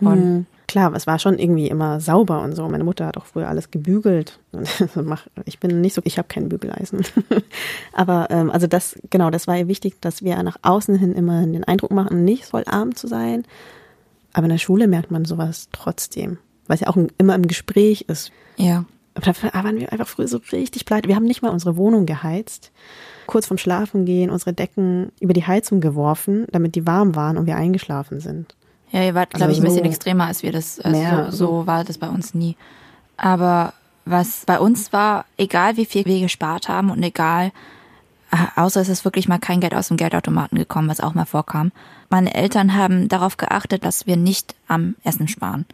Und 0.00 0.18
Mhm. 0.18 0.46
Klar, 0.72 0.94
es 0.94 1.06
war 1.06 1.18
schon 1.18 1.38
irgendwie 1.38 1.68
immer 1.68 2.00
sauber 2.00 2.40
und 2.40 2.54
so. 2.54 2.66
Meine 2.66 2.82
Mutter 2.82 3.04
hat 3.04 3.18
auch 3.18 3.26
früher 3.26 3.46
alles 3.46 3.70
gebügelt. 3.70 4.38
Ich 5.44 5.58
bin 5.58 5.82
nicht 5.82 5.92
so, 5.92 6.00
ich 6.04 6.16
habe 6.16 6.28
kein 6.28 6.48
Bügeleisen. 6.48 7.04
Aber 7.92 8.28
ähm, 8.30 8.50
also 8.50 8.66
das, 8.66 8.98
genau, 9.10 9.28
das 9.28 9.46
war 9.46 9.58
ihr 9.58 9.68
wichtig, 9.68 10.00
dass 10.00 10.22
wir 10.22 10.42
nach 10.42 10.56
außen 10.62 10.96
hin 10.96 11.12
immer 11.12 11.42
den 11.42 11.64
Eindruck 11.64 11.90
machen, 11.90 12.24
nicht 12.24 12.46
voll 12.46 12.64
arm 12.66 12.94
zu 12.94 13.06
sein. 13.06 13.44
Aber 14.32 14.44
in 14.44 14.50
der 14.50 14.58
Schule 14.58 14.86
merkt 14.86 15.10
man 15.10 15.26
sowas 15.26 15.68
trotzdem, 15.72 16.38
weil 16.66 16.74
es 16.74 16.80
ja 16.80 16.88
auch 16.88 16.96
immer 17.18 17.34
im 17.34 17.46
Gespräch 17.46 18.02
ist. 18.08 18.32
ja. 18.56 18.84
Aber 19.14 19.26
dafür 19.26 19.52
waren 19.52 19.78
wir 19.78 19.92
einfach 19.92 20.08
früher 20.08 20.26
so 20.26 20.40
richtig 20.52 20.86
pleite. 20.86 21.06
Wir 21.06 21.16
haben 21.16 21.26
nicht 21.26 21.42
mal 21.42 21.50
unsere 21.50 21.76
Wohnung 21.76 22.06
geheizt. 22.06 22.72
Kurz 23.26 23.46
vorm 23.46 23.58
Schlafen 23.58 24.06
gehen, 24.06 24.30
unsere 24.30 24.54
Decken 24.54 25.12
über 25.20 25.34
die 25.34 25.46
Heizung 25.46 25.82
geworfen, 25.82 26.46
damit 26.50 26.76
die 26.76 26.86
warm 26.86 27.14
waren 27.14 27.36
und 27.36 27.44
wir 27.44 27.56
eingeschlafen 27.56 28.20
sind. 28.20 28.54
Ja, 28.90 29.04
ihr 29.04 29.14
wart, 29.14 29.28
glaube 29.28 29.44
Also 29.44 29.52
ich, 29.52 29.60
ein 29.60 29.64
bisschen 29.64 29.84
so 29.84 29.90
extremer 29.90 30.28
als 30.28 30.42
wir 30.42 30.50
das. 30.50 30.80
Also 30.80 30.98
mehr, 30.98 31.26
so, 31.30 31.46
so 31.46 31.66
war 31.66 31.84
das 31.84 31.98
bei 31.98 32.08
uns 32.08 32.32
nie. 32.32 32.56
Aber 33.18 33.74
was 34.06 34.44
bei 34.46 34.58
uns 34.58 34.94
war, 34.94 35.26
egal 35.36 35.76
wie 35.76 35.84
viel 35.84 36.06
wir 36.06 36.20
gespart 36.20 36.68
haben 36.70 36.90
und 36.90 37.02
egal, 37.02 37.52
äh, 38.30 38.36
außer 38.56 38.80
es 38.80 38.88
ist 38.88 39.04
wirklich 39.04 39.28
mal 39.28 39.38
kein 39.38 39.60
Geld 39.60 39.74
aus 39.74 39.88
dem 39.88 39.98
Geldautomaten 39.98 40.58
gekommen, 40.58 40.88
was 40.88 41.00
auch 41.00 41.12
mal 41.12 41.26
vorkam. 41.26 41.70
Meine 42.08 42.34
Eltern 42.34 42.74
haben 42.74 43.08
darauf 43.08 43.36
geachtet, 43.36 43.84
dass 43.84 44.06
wir 44.06 44.16
nicht 44.16 44.54
am 44.68 44.94
Essen 45.04 45.28
sparen. 45.28 45.66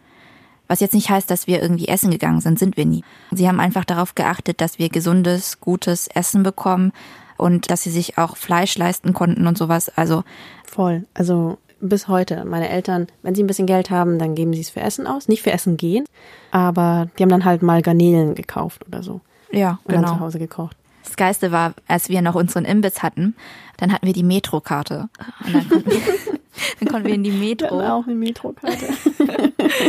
Was 0.69 0.79
jetzt 0.79 0.93
nicht 0.93 1.09
heißt, 1.09 1.29
dass 1.29 1.47
wir 1.47 1.61
irgendwie 1.61 1.87
essen 1.87 2.11
gegangen 2.11 2.41
sind, 2.41 2.59
sind 2.59 2.77
wir 2.77 2.85
nie. 2.85 3.03
Sie 3.31 3.47
haben 3.47 3.59
einfach 3.59 3.83
darauf 3.83 4.15
geachtet, 4.15 4.61
dass 4.61 4.79
wir 4.79 4.89
gesundes, 4.89 5.59
gutes 5.59 6.07
Essen 6.07 6.43
bekommen 6.43 6.93
und 7.37 7.71
dass 7.71 7.81
sie 7.81 7.89
sich 7.89 8.17
auch 8.17 8.37
Fleisch 8.37 8.77
leisten 8.77 9.13
konnten 9.13 9.47
und 9.47 9.57
sowas. 9.57 9.89
Also 9.97 10.23
Voll. 10.65 11.05
Also 11.15 11.57
bis 11.81 12.07
heute. 12.07 12.45
Meine 12.45 12.69
Eltern, 12.69 13.07
wenn 13.23 13.35
sie 13.35 13.43
ein 13.43 13.47
bisschen 13.47 13.65
Geld 13.65 13.89
haben, 13.89 14.19
dann 14.19 14.35
geben 14.35 14.53
sie 14.53 14.61
es 14.61 14.69
für 14.69 14.81
Essen 14.81 15.07
aus. 15.07 15.27
Nicht 15.27 15.41
für 15.41 15.51
Essen 15.51 15.75
gehen, 15.75 16.05
aber 16.51 17.09
die 17.17 17.23
haben 17.23 17.29
dann 17.29 17.45
halt 17.45 17.63
mal 17.63 17.81
Garnelen 17.81 18.35
gekauft 18.35 18.85
oder 18.87 19.01
so. 19.01 19.21
ja, 19.51 19.79
Und 19.85 19.93
dann 19.95 20.03
genau. 20.03 20.15
zu 20.15 20.19
Hause 20.19 20.39
gekocht. 20.39 20.75
Das 21.03 21.15
Geiste 21.15 21.51
war, 21.51 21.73
als 21.87 22.09
wir 22.09 22.21
noch 22.21 22.35
unseren 22.35 22.65
Imbiss 22.65 23.01
hatten, 23.01 23.35
dann 23.77 23.91
hatten 23.91 24.05
wir 24.05 24.13
die 24.13 24.23
Metrokarte. 24.23 25.09
Und 25.45 25.53
dann 25.55 25.69
konnten, 25.69 25.89
wir, 25.89 26.01
dann 26.79 26.89
konnten 26.89 27.07
wir 27.07 27.15
in 27.15 27.23
die 27.23 27.31
Metro, 27.31 27.79
auch 27.81 28.05
eine 28.05 28.15
Metrokarte. 28.15 28.87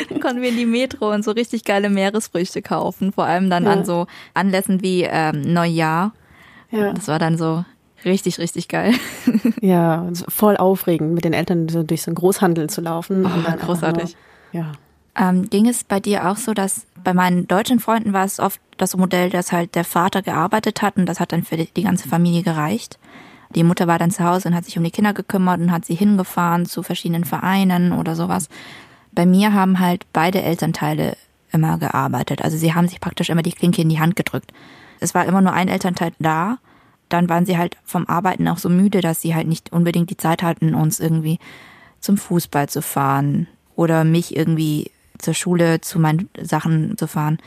dann 0.08 0.20
konnten 0.20 0.42
wir 0.42 0.48
in 0.50 0.56
die 0.56 0.66
Metro 0.66 1.12
und 1.12 1.24
so 1.24 1.30
richtig 1.32 1.64
geile 1.64 1.90
Meeresfrüchte 1.90 2.62
kaufen. 2.62 3.12
Vor 3.12 3.24
allem 3.24 3.50
dann 3.50 3.64
Ja. 3.64 3.70
an 3.72 3.84
so 3.84 4.06
Anlässen 4.34 4.82
wie 4.82 5.02
ähm, 5.02 5.40
Neujahr. 5.52 6.12
ja. 6.70 6.92
Das 6.92 7.08
war 7.08 7.18
dann 7.18 7.36
so 7.38 7.64
Richtig, 8.04 8.38
richtig 8.38 8.68
geil. 8.68 8.94
Ja, 9.60 10.08
voll 10.28 10.56
aufregend, 10.56 11.12
mit 11.12 11.24
den 11.24 11.34
Eltern 11.34 11.68
so 11.68 11.82
durch 11.82 12.00
so 12.02 12.08
einen 12.10 12.14
Großhandel 12.14 12.70
zu 12.70 12.80
laufen. 12.80 13.26
Oh, 13.26 13.56
großartig. 13.66 14.16
Nur, 14.54 14.62
ja. 14.62 14.72
Ähm, 15.14 15.50
ging 15.50 15.68
es 15.68 15.84
bei 15.84 16.00
dir 16.00 16.30
auch 16.30 16.36
so, 16.38 16.54
dass 16.54 16.86
bei 17.04 17.12
meinen 17.12 17.46
deutschen 17.46 17.78
Freunden 17.78 18.14
war 18.14 18.24
es 18.24 18.40
oft 18.40 18.58
das 18.78 18.96
Modell, 18.96 19.28
dass 19.28 19.52
halt 19.52 19.74
der 19.74 19.84
Vater 19.84 20.22
gearbeitet 20.22 20.80
hat 20.80 20.96
und 20.96 21.04
das 21.06 21.20
hat 21.20 21.32
dann 21.32 21.42
für 21.44 21.58
die 21.58 21.82
ganze 21.82 22.08
Familie 22.08 22.42
gereicht. 22.42 22.98
Die 23.54 23.64
Mutter 23.64 23.86
war 23.86 23.98
dann 23.98 24.10
zu 24.10 24.24
Hause 24.24 24.48
und 24.48 24.54
hat 24.54 24.64
sich 24.64 24.78
um 24.78 24.84
die 24.84 24.90
Kinder 24.90 25.12
gekümmert 25.12 25.60
und 25.60 25.72
hat 25.72 25.84
sie 25.84 25.94
hingefahren 25.94 26.66
zu 26.66 26.82
verschiedenen 26.82 27.24
Vereinen 27.24 27.92
oder 27.92 28.14
sowas. 28.14 28.48
Bei 29.12 29.26
mir 29.26 29.52
haben 29.52 29.80
halt 29.80 30.06
beide 30.12 30.42
Elternteile 30.42 31.16
immer 31.52 31.78
gearbeitet. 31.78 32.42
Also 32.42 32.56
sie 32.56 32.74
haben 32.74 32.88
sich 32.88 33.00
praktisch 33.00 33.28
immer 33.28 33.42
die 33.42 33.52
Klinke 33.52 33.82
in 33.82 33.88
die 33.88 33.98
Hand 33.98 34.14
gedrückt. 34.14 34.52
Es 35.00 35.14
war 35.14 35.24
immer 35.24 35.40
nur 35.40 35.52
ein 35.52 35.68
Elternteil 35.68 36.12
da. 36.20 36.58
Dann 37.08 37.28
waren 37.28 37.44
sie 37.44 37.58
halt 37.58 37.76
vom 37.84 38.06
Arbeiten 38.06 38.46
auch 38.46 38.58
so 38.58 38.68
müde, 38.68 39.00
dass 39.00 39.20
sie 39.20 39.34
halt 39.34 39.48
nicht 39.48 39.72
unbedingt 39.72 40.10
die 40.10 40.16
Zeit 40.16 40.44
hatten, 40.44 40.74
uns 40.74 41.00
irgendwie 41.00 41.40
zum 41.98 42.16
Fußball 42.16 42.68
zu 42.68 42.82
fahren 42.82 43.48
oder 43.74 44.04
mich 44.04 44.36
irgendwie 44.36 44.92
zur 45.18 45.34
Schule 45.34 45.80
zu 45.80 45.98
meinen 45.98 46.28
Sachen 46.40 46.96
zu 46.96 47.08
fahren. 47.08 47.38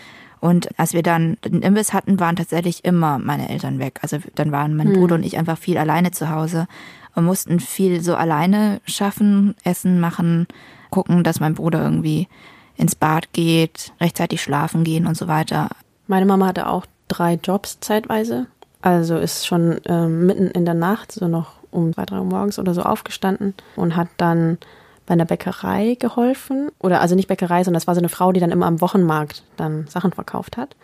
Und 0.43 0.77
als 0.77 0.91
wir 0.91 1.03
dann 1.03 1.37
den 1.45 1.61
Imbiss 1.61 1.93
hatten, 1.93 2.19
waren 2.19 2.35
tatsächlich 2.35 2.83
immer 2.83 3.17
meine 3.17 3.47
Eltern 3.47 3.79
weg. 3.79 3.99
Also 4.01 4.17
dann 4.35 4.51
waren 4.51 4.75
mein 4.75 4.91
Bruder 4.91 5.15
und 5.15 5.23
ich 5.23 5.37
einfach 5.37 5.57
viel 5.57 5.77
alleine 5.77 6.11
zu 6.11 6.29
Hause 6.29 6.67
und 7.15 7.23
mussten 7.23 7.61
viel 7.61 8.01
so 8.01 8.17
alleine 8.17 8.81
schaffen, 8.83 9.55
Essen 9.63 10.01
machen, 10.01 10.47
gucken, 10.89 11.23
dass 11.23 11.39
mein 11.39 11.53
Bruder 11.53 11.81
irgendwie 11.81 12.27
ins 12.75 12.93
Bad 12.93 13.31
geht, 13.31 13.93
rechtzeitig 14.01 14.41
schlafen 14.41 14.83
gehen 14.83 15.07
und 15.07 15.15
so 15.15 15.29
weiter. 15.29 15.69
Meine 16.07 16.25
Mama 16.25 16.47
hatte 16.47 16.67
auch 16.67 16.85
drei 17.07 17.35
Jobs 17.41 17.79
zeitweise. 17.79 18.47
Also 18.81 19.15
ist 19.15 19.47
schon 19.47 19.79
ähm, 19.85 20.25
mitten 20.25 20.47
in 20.47 20.65
der 20.65 20.73
Nacht, 20.73 21.13
so 21.13 21.29
noch 21.29 21.53
um 21.71 21.93
zwei, 21.93 22.05
drei 22.05 22.17
Uhr 22.17 22.25
morgens 22.25 22.59
oder 22.59 22.73
so 22.73 22.81
aufgestanden 22.81 23.53
und 23.77 23.95
hat 23.95 24.09
dann 24.17 24.57
bei 25.05 25.13
einer 25.13 25.25
Bäckerei 25.25 25.95
geholfen. 25.99 26.69
Oder 26.79 27.01
also 27.01 27.15
nicht 27.15 27.27
Bäckerei, 27.27 27.63
sondern 27.63 27.79
das 27.79 27.87
war 27.87 27.95
so 27.95 28.01
eine 28.01 28.09
Frau, 28.09 28.31
die 28.31 28.39
dann 28.39 28.51
immer 28.51 28.65
am 28.67 28.81
Wochenmarkt 28.81 29.43
dann 29.57 29.87
Sachen 29.87 30.11
verkauft 30.13 30.57
hat. 30.57 30.75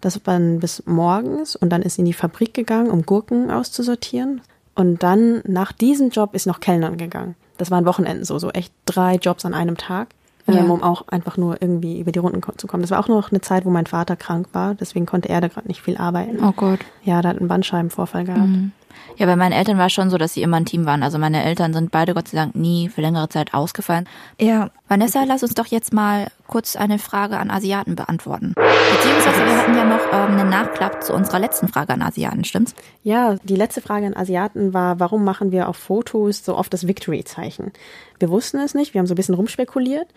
Das 0.00 0.16
war 0.26 0.34
dann 0.34 0.60
bis 0.60 0.82
morgens 0.86 1.56
und 1.56 1.70
dann 1.70 1.80
ist 1.82 1.94
sie 1.94 2.02
in 2.02 2.06
die 2.06 2.12
Fabrik 2.12 2.52
gegangen, 2.54 2.90
um 2.90 3.02
Gurken 3.06 3.50
auszusortieren. 3.50 4.42
Und 4.74 5.02
dann 5.02 5.40
nach 5.46 5.72
diesem 5.72 6.10
Job 6.10 6.34
ist 6.34 6.46
noch 6.46 6.60
Kellnern 6.60 6.96
gegangen. 6.98 7.36
Das 7.58 7.70
waren 7.70 7.86
Wochenenden 7.86 8.24
so, 8.24 8.38
so 8.38 8.50
echt 8.50 8.72
drei 8.86 9.14
Jobs 9.16 9.44
an 9.44 9.54
einem 9.54 9.76
Tag, 9.76 10.08
Ja. 10.46 10.56
ähm, 10.56 10.70
um 10.70 10.82
auch 10.82 11.08
einfach 11.08 11.36
nur 11.38 11.62
irgendwie 11.62 12.00
über 12.00 12.12
die 12.12 12.18
Runden 12.18 12.42
zu 12.58 12.66
kommen. 12.66 12.82
Das 12.82 12.90
war 12.90 12.98
auch 13.00 13.08
noch 13.08 13.30
eine 13.30 13.40
Zeit, 13.40 13.64
wo 13.64 13.70
mein 13.70 13.86
Vater 13.86 14.16
krank 14.16 14.48
war, 14.52 14.74
deswegen 14.74 15.06
konnte 15.06 15.28
er 15.30 15.40
da 15.40 15.48
gerade 15.48 15.68
nicht 15.68 15.80
viel 15.80 15.96
arbeiten. 15.96 16.44
Oh 16.44 16.52
Gott. 16.52 16.80
Ja, 17.04 17.22
da 17.22 17.30
hat 17.30 17.38
einen 17.38 17.48
Bandscheibenvorfall 17.48 18.24
gehabt. 18.24 18.48
Ja, 19.16 19.26
bei 19.26 19.36
meinen 19.36 19.52
Eltern 19.52 19.78
war 19.78 19.86
es 19.86 19.92
schon 19.92 20.10
so, 20.10 20.18
dass 20.18 20.34
sie 20.34 20.42
immer 20.42 20.56
ein 20.56 20.64
Team 20.64 20.86
waren. 20.86 21.02
Also 21.02 21.18
meine 21.18 21.44
Eltern 21.44 21.72
sind 21.72 21.90
beide 21.90 22.14
Gott 22.14 22.28
sei 22.28 22.36
Dank 22.36 22.54
nie 22.54 22.88
für 22.88 23.00
längere 23.00 23.28
Zeit 23.28 23.54
ausgefallen. 23.54 24.08
Ja, 24.40 24.70
Vanessa, 24.88 25.24
lass 25.24 25.42
uns 25.42 25.54
doch 25.54 25.66
jetzt 25.66 25.92
mal 25.92 26.28
kurz 26.46 26.76
eine 26.76 26.98
Frage 26.98 27.38
an 27.38 27.50
Asiaten 27.50 27.96
beantworten. 27.96 28.54
Beziehungsweise 28.54 29.44
wir 29.44 29.56
hatten 29.56 29.76
ja 29.76 29.84
noch 29.84 30.12
ähm, 30.12 30.38
einen 30.38 30.50
Nachklapp 30.50 31.02
zu 31.02 31.14
unserer 31.14 31.38
letzten 31.38 31.68
Frage 31.68 31.92
an 31.92 32.02
Asiaten, 32.02 32.44
stimmt's? 32.44 32.74
Ja, 33.02 33.36
die 33.42 33.56
letzte 33.56 33.80
Frage 33.80 34.06
an 34.06 34.16
Asiaten 34.16 34.74
war, 34.74 35.00
warum 35.00 35.24
machen 35.24 35.52
wir 35.52 35.68
auf 35.68 35.76
Fotos 35.76 36.44
so 36.44 36.56
oft 36.56 36.72
das 36.72 36.86
Victory-Zeichen? 36.86 37.72
Wir 38.18 38.30
wussten 38.30 38.58
es 38.58 38.74
nicht, 38.74 38.94
wir 38.94 38.98
haben 38.98 39.06
so 39.06 39.14
ein 39.14 39.16
bisschen 39.16 39.34
rumspekuliert. 39.34 40.08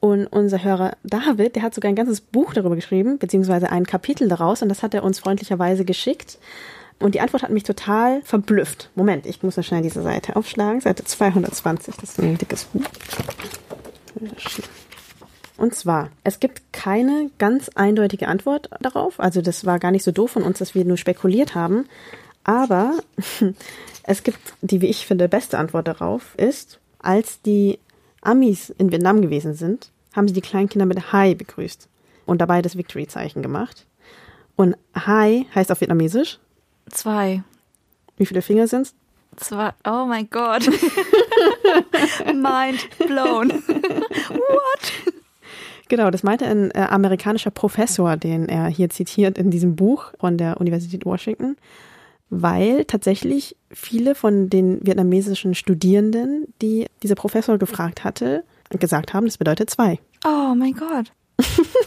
Und 0.00 0.26
unser 0.26 0.64
Hörer 0.64 0.96
David, 1.04 1.54
der 1.54 1.62
hat 1.62 1.74
sogar 1.74 1.88
ein 1.88 1.94
ganzes 1.94 2.20
Buch 2.20 2.54
darüber 2.54 2.74
geschrieben, 2.74 3.18
beziehungsweise 3.18 3.70
ein 3.70 3.86
Kapitel 3.86 4.28
daraus, 4.28 4.60
und 4.60 4.68
das 4.68 4.82
hat 4.82 4.94
er 4.94 5.04
uns 5.04 5.20
freundlicherweise 5.20 5.84
geschickt. 5.84 6.38
Und 6.98 7.14
die 7.14 7.20
Antwort 7.20 7.42
hat 7.42 7.50
mich 7.50 7.64
total 7.64 8.22
verblüfft. 8.22 8.90
Moment, 8.94 9.26
ich 9.26 9.42
muss 9.42 9.56
noch 9.56 9.64
schnell 9.64 9.82
diese 9.82 10.02
Seite 10.02 10.36
aufschlagen. 10.36 10.80
Seite 10.80 11.04
220, 11.04 11.96
das 11.96 12.10
ist 12.10 12.18
ein 12.20 12.38
dickes 12.38 12.64
Buch. 12.64 12.84
Und 15.56 15.74
zwar, 15.74 16.10
es 16.24 16.40
gibt 16.40 16.72
keine 16.72 17.30
ganz 17.38 17.68
eindeutige 17.70 18.28
Antwort 18.28 18.70
darauf. 18.80 19.20
Also 19.20 19.42
das 19.42 19.64
war 19.64 19.78
gar 19.78 19.90
nicht 19.90 20.04
so 20.04 20.12
doof 20.12 20.32
von 20.32 20.42
uns, 20.42 20.58
dass 20.58 20.74
wir 20.74 20.84
nur 20.84 20.96
spekuliert 20.96 21.54
haben. 21.54 21.86
Aber 22.44 22.98
es 24.02 24.22
gibt 24.22 24.40
die, 24.60 24.80
wie 24.80 24.88
ich 24.88 25.06
finde, 25.06 25.28
beste 25.28 25.58
Antwort 25.58 25.88
darauf 25.88 26.34
ist, 26.36 26.80
als 26.98 27.42
die 27.42 27.78
Amis 28.20 28.70
in 28.70 28.92
Vietnam 28.92 29.20
gewesen 29.20 29.54
sind, 29.54 29.90
haben 30.14 30.28
sie 30.28 30.34
die 30.34 30.40
kleinen 30.40 30.68
Kinder 30.68 30.86
mit 30.86 31.12
Hi 31.12 31.34
begrüßt 31.34 31.88
und 32.26 32.40
dabei 32.40 32.62
das 32.62 32.76
Victory-Zeichen 32.76 33.42
gemacht. 33.42 33.86
Und 34.56 34.76
Hi 34.94 35.46
heißt 35.54 35.72
auf 35.72 35.80
Vietnamesisch. 35.80 36.38
Zwei. 36.92 37.42
Wie 38.16 38.26
viele 38.26 38.42
Finger 38.42 38.68
sind's? 38.68 38.94
Zwei. 39.36 39.72
Oh 39.84 40.04
mein 40.06 40.28
Gott. 40.30 40.68
Mind 42.26 42.88
blown. 42.98 43.62
Genau, 45.88 46.10
das 46.10 46.22
meinte 46.22 46.46
ein 46.46 46.70
äh, 46.70 46.86
amerikanischer 46.88 47.50
Professor, 47.50 48.16
den 48.16 48.48
er 48.48 48.68
hier 48.68 48.88
zitiert 48.90 49.36
in 49.36 49.50
diesem 49.50 49.74
Buch 49.76 50.12
von 50.20 50.38
der 50.38 50.60
Universität 50.60 51.04
Washington, 51.04 51.56
weil 52.30 52.84
tatsächlich 52.84 53.56
viele 53.70 54.14
von 54.14 54.48
den 54.48 54.86
vietnamesischen 54.86 55.54
Studierenden, 55.54 56.46
die 56.62 56.86
dieser 57.02 57.14
Professor 57.14 57.58
gefragt 57.58 58.04
hatte, 58.04 58.44
gesagt 58.70 59.12
haben, 59.12 59.26
das 59.26 59.38
bedeutet 59.38 59.68
zwei. 59.68 59.98
Oh 60.24 60.54
mein 60.54 60.72
Gott. 60.72 61.12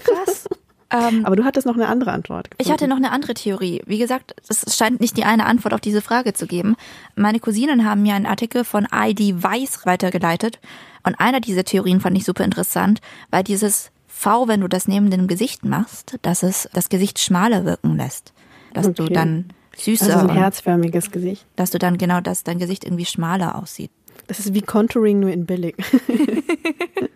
Krass. 0.04 0.48
ähm, 0.92 1.26
Aber 1.26 1.36
du 1.36 1.44
hattest 1.44 1.66
noch 1.66 1.76
eine 1.76 1.88
andere 1.88 2.12
Antwort. 2.12 2.50
Ich 2.58 2.72
hatte 2.72 2.88
noch 2.88 2.98
eine 2.98 3.12
andere 3.12 3.34
Theorie. 3.34 3.82
Wie 3.86 3.98
gesagt, 3.98 4.36
es 4.48 4.76
scheint 4.78 5.00
nicht 5.02 5.18
die 5.18 5.24
eine 5.26 5.46
Antwort 5.46 5.74
auf 5.74 5.82
diese 5.82 6.02
Frage 6.02 6.34
zu 6.34 6.46
geben. 6.48 6.76
Meine 7.16 7.40
Cousinen 7.40 7.86
haben 7.86 8.02
mir 8.04 8.14
einen 8.16 8.26
Artikel 8.26 8.64
von 8.64 8.88
ID 8.94 9.42
Weiss 9.44 9.86
weitergeleitet. 9.86 10.60
Und 11.04 11.20
einer 11.20 11.40
dieser 11.42 11.64
Theorien 11.64 12.02
fand 12.02 12.18
ich 12.18 12.26
super 12.26 12.44
interessant, 12.44 13.00
weil 13.32 13.44
dieses 13.44 13.92
V, 14.08 14.48
wenn 14.48 14.62
du 14.62 14.68
das 14.68 14.88
neben 14.88 15.10
dem 15.12 15.28
Gesicht 15.28 15.66
machst, 15.66 16.18
dass 16.22 16.42
es 16.44 16.70
das 16.74 16.90
Gesicht 16.90 17.20
schmaler 17.20 17.66
wirken 17.66 17.96
lässt. 17.98 18.34
Dass 18.74 18.92
du 18.94 19.04
Okay. 19.04 19.14
dann 19.14 19.46
süßer 19.78 20.16
Also 20.16 20.28
ein 20.28 20.36
herzförmiges 20.38 21.12
Gesicht. 21.12 21.46
dass 21.58 21.72
du 21.72 21.80
dann 21.80 21.98
genau, 21.98 22.22
dass 22.22 22.44
dein 22.44 22.60
Gesicht 22.60 22.86
irgendwie 22.86 23.06
schmaler 23.06 23.56
aussieht. 23.56 23.92
Das 24.28 24.40
ist 24.40 24.54
wie 24.54 24.62
Contouring 24.62 25.20
nur 25.20 25.30
in 25.32 25.46
billig. 25.46 25.76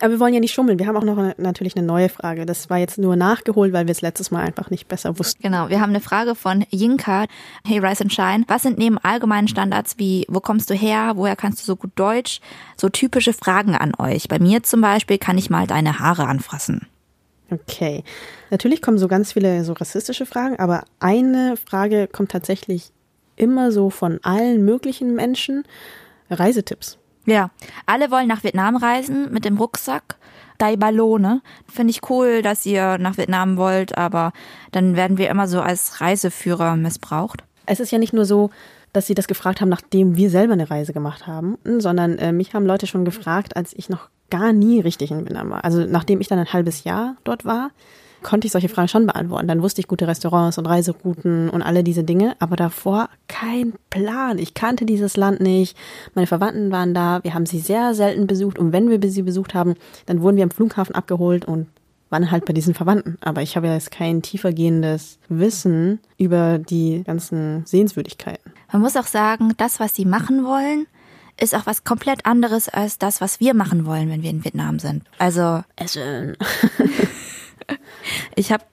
Aber 0.00 0.12
wir 0.12 0.20
wollen 0.20 0.34
ja 0.34 0.40
nicht 0.40 0.52
schummeln. 0.52 0.78
Wir 0.78 0.86
haben 0.86 0.96
auch 0.96 1.04
noch 1.04 1.18
eine, 1.18 1.34
natürlich 1.38 1.76
eine 1.76 1.86
neue 1.86 2.08
Frage. 2.08 2.46
Das 2.46 2.70
war 2.70 2.78
jetzt 2.78 2.98
nur 2.98 3.16
nachgeholt, 3.16 3.72
weil 3.72 3.86
wir 3.86 3.92
es 3.92 4.00
letztes 4.00 4.30
Mal 4.30 4.44
einfach 4.44 4.70
nicht 4.70 4.88
besser 4.88 5.18
wussten. 5.18 5.42
Genau, 5.42 5.68
wir 5.68 5.80
haben 5.80 5.90
eine 5.90 6.00
Frage 6.00 6.34
von 6.34 6.64
Yinka. 6.70 7.26
Hey 7.66 7.78
Rise 7.78 8.04
and 8.04 8.12
Shine, 8.12 8.44
was 8.48 8.62
sind 8.62 8.78
neben 8.78 8.98
allgemeinen 8.98 9.48
Standards 9.48 9.98
wie, 9.98 10.26
wo 10.28 10.40
kommst 10.40 10.70
du 10.70 10.74
her, 10.74 11.12
woher 11.16 11.36
kannst 11.36 11.60
du 11.60 11.64
so 11.64 11.76
gut 11.76 11.90
Deutsch, 11.94 12.40
so 12.76 12.88
typische 12.88 13.32
Fragen 13.32 13.74
an 13.74 13.92
euch? 13.98 14.28
Bei 14.28 14.38
mir 14.38 14.62
zum 14.62 14.80
Beispiel 14.80 15.18
kann 15.18 15.38
ich 15.38 15.50
mal 15.50 15.66
deine 15.66 15.98
Haare 15.98 16.26
anfassen. 16.26 16.86
Okay. 17.50 18.04
Natürlich 18.50 18.82
kommen 18.82 18.98
so 18.98 19.08
ganz 19.08 19.32
viele 19.32 19.64
so 19.64 19.72
rassistische 19.72 20.26
Fragen, 20.26 20.58
aber 20.58 20.84
eine 21.00 21.56
Frage 21.56 22.06
kommt 22.06 22.30
tatsächlich 22.30 22.90
immer 23.36 23.72
so 23.72 23.90
von 23.90 24.18
allen 24.22 24.64
möglichen 24.64 25.14
Menschen. 25.14 25.64
Reisetipps. 26.30 26.98
Ja, 27.28 27.50
alle 27.84 28.10
wollen 28.10 28.26
nach 28.26 28.42
Vietnam 28.42 28.76
reisen 28.76 29.30
mit 29.30 29.44
dem 29.44 29.58
Rucksack. 29.58 30.16
Dai 30.56 30.76
Ballone. 30.76 31.42
Finde 31.70 31.90
ich 31.90 32.08
cool, 32.08 32.40
dass 32.40 32.64
ihr 32.64 32.96
nach 32.96 33.18
Vietnam 33.18 33.58
wollt, 33.58 33.98
aber 33.98 34.32
dann 34.72 34.96
werden 34.96 35.18
wir 35.18 35.28
immer 35.28 35.46
so 35.46 35.60
als 35.60 36.00
Reiseführer 36.00 36.74
missbraucht. 36.76 37.44
Es 37.66 37.80
ist 37.80 37.92
ja 37.92 37.98
nicht 37.98 38.14
nur 38.14 38.24
so, 38.24 38.48
dass 38.94 39.06
sie 39.06 39.14
das 39.14 39.28
gefragt 39.28 39.60
haben, 39.60 39.68
nachdem 39.68 40.16
wir 40.16 40.30
selber 40.30 40.54
eine 40.54 40.70
Reise 40.70 40.94
gemacht 40.94 41.26
haben, 41.26 41.58
sondern 41.64 42.16
äh, 42.16 42.32
mich 42.32 42.54
haben 42.54 42.64
Leute 42.64 42.86
schon 42.86 43.04
gefragt, 43.04 43.56
als 43.58 43.74
ich 43.74 43.90
noch 43.90 44.08
gar 44.30 44.54
nie 44.54 44.80
richtig 44.80 45.10
in 45.10 45.20
Vietnam 45.20 45.50
war. 45.50 45.64
Also 45.64 45.84
nachdem 45.84 46.22
ich 46.22 46.28
dann 46.28 46.38
ein 46.38 46.52
halbes 46.52 46.84
Jahr 46.84 47.16
dort 47.24 47.44
war, 47.44 47.72
konnte 48.22 48.46
ich 48.46 48.52
solche 48.52 48.68
Fragen 48.68 48.88
schon 48.88 49.06
beantworten. 49.06 49.48
Dann 49.48 49.62
wusste 49.62 49.80
ich 49.80 49.88
gute 49.88 50.06
Restaurants 50.06 50.58
und 50.58 50.66
Reiserouten 50.66 51.50
und 51.50 51.62
alle 51.62 51.84
diese 51.84 52.04
Dinge, 52.04 52.36
aber 52.38 52.56
davor 52.56 53.08
kein 53.28 53.74
Plan. 53.90 54.38
Ich 54.38 54.54
kannte 54.54 54.86
dieses 54.86 55.16
Land 55.16 55.40
nicht. 55.40 55.76
Meine 56.14 56.26
Verwandten 56.26 56.70
waren 56.70 56.94
da. 56.94 57.20
Wir 57.22 57.34
haben 57.34 57.46
sie 57.46 57.60
sehr 57.60 57.94
selten 57.94 58.26
besucht 58.26 58.58
und 58.58 58.72
wenn 58.72 58.90
wir 58.90 59.10
sie 59.10 59.22
besucht 59.22 59.54
haben, 59.54 59.74
dann 60.06 60.22
wurden 60.22 60.36
wir 60.36 60.44
am 60.44 60.50
Flughafen 60.50 60.94
abgeholt 60.94 61.44
und 61.44 61.68
waren 62.10 62.30
halt 62.30 62.44
bei 62.44 62.52
diesen 62.52 62.74
Verwandten. 62.74 63.18
Aber 63.20 63.42
ich 63.42 63.56
habe 63.56 63.66
ja 63.66 63.74
jetzt 63.74 63.90
kein 63.90 64.22
tiefergehendes 64.22 65.18
Wissen 65.28 66.00
über 66.16 66.58
die 66.58 67.02
ganzen 67.04 67.64
Sehenswürdigkeiten. 67.66 68.52
Man 68.72 68.82
muss 68.82 68.96
auch 68.96 69.06
sagen, 69.06 69.52
das, 69.56 69.80
was 69.80 69.94
sie 69.94 70.04
machen 70.04 70.44
wollen, 70.44 70.86
ist 71.40 71.54
auch 71.54 71.66
was 71.66 71.84
komplett 71.84 72.26
anderes 72.26 72.68
als 72.68 72.98
das, 72.98 73.20
was 73.20 73.40
wir 73.40 73.54
machen 73.54 73.86
wollen, 73.86 74.10
wenn 74.10 74.22
wir 74.22 74.30
in 74.30 74.44
Vietnam 74.44 74.78
sind. 74.78 75.04
Also 75.18 75.62
Essen. 75.76 76.36
ich 78.34 78.52
habe 78.52 78.64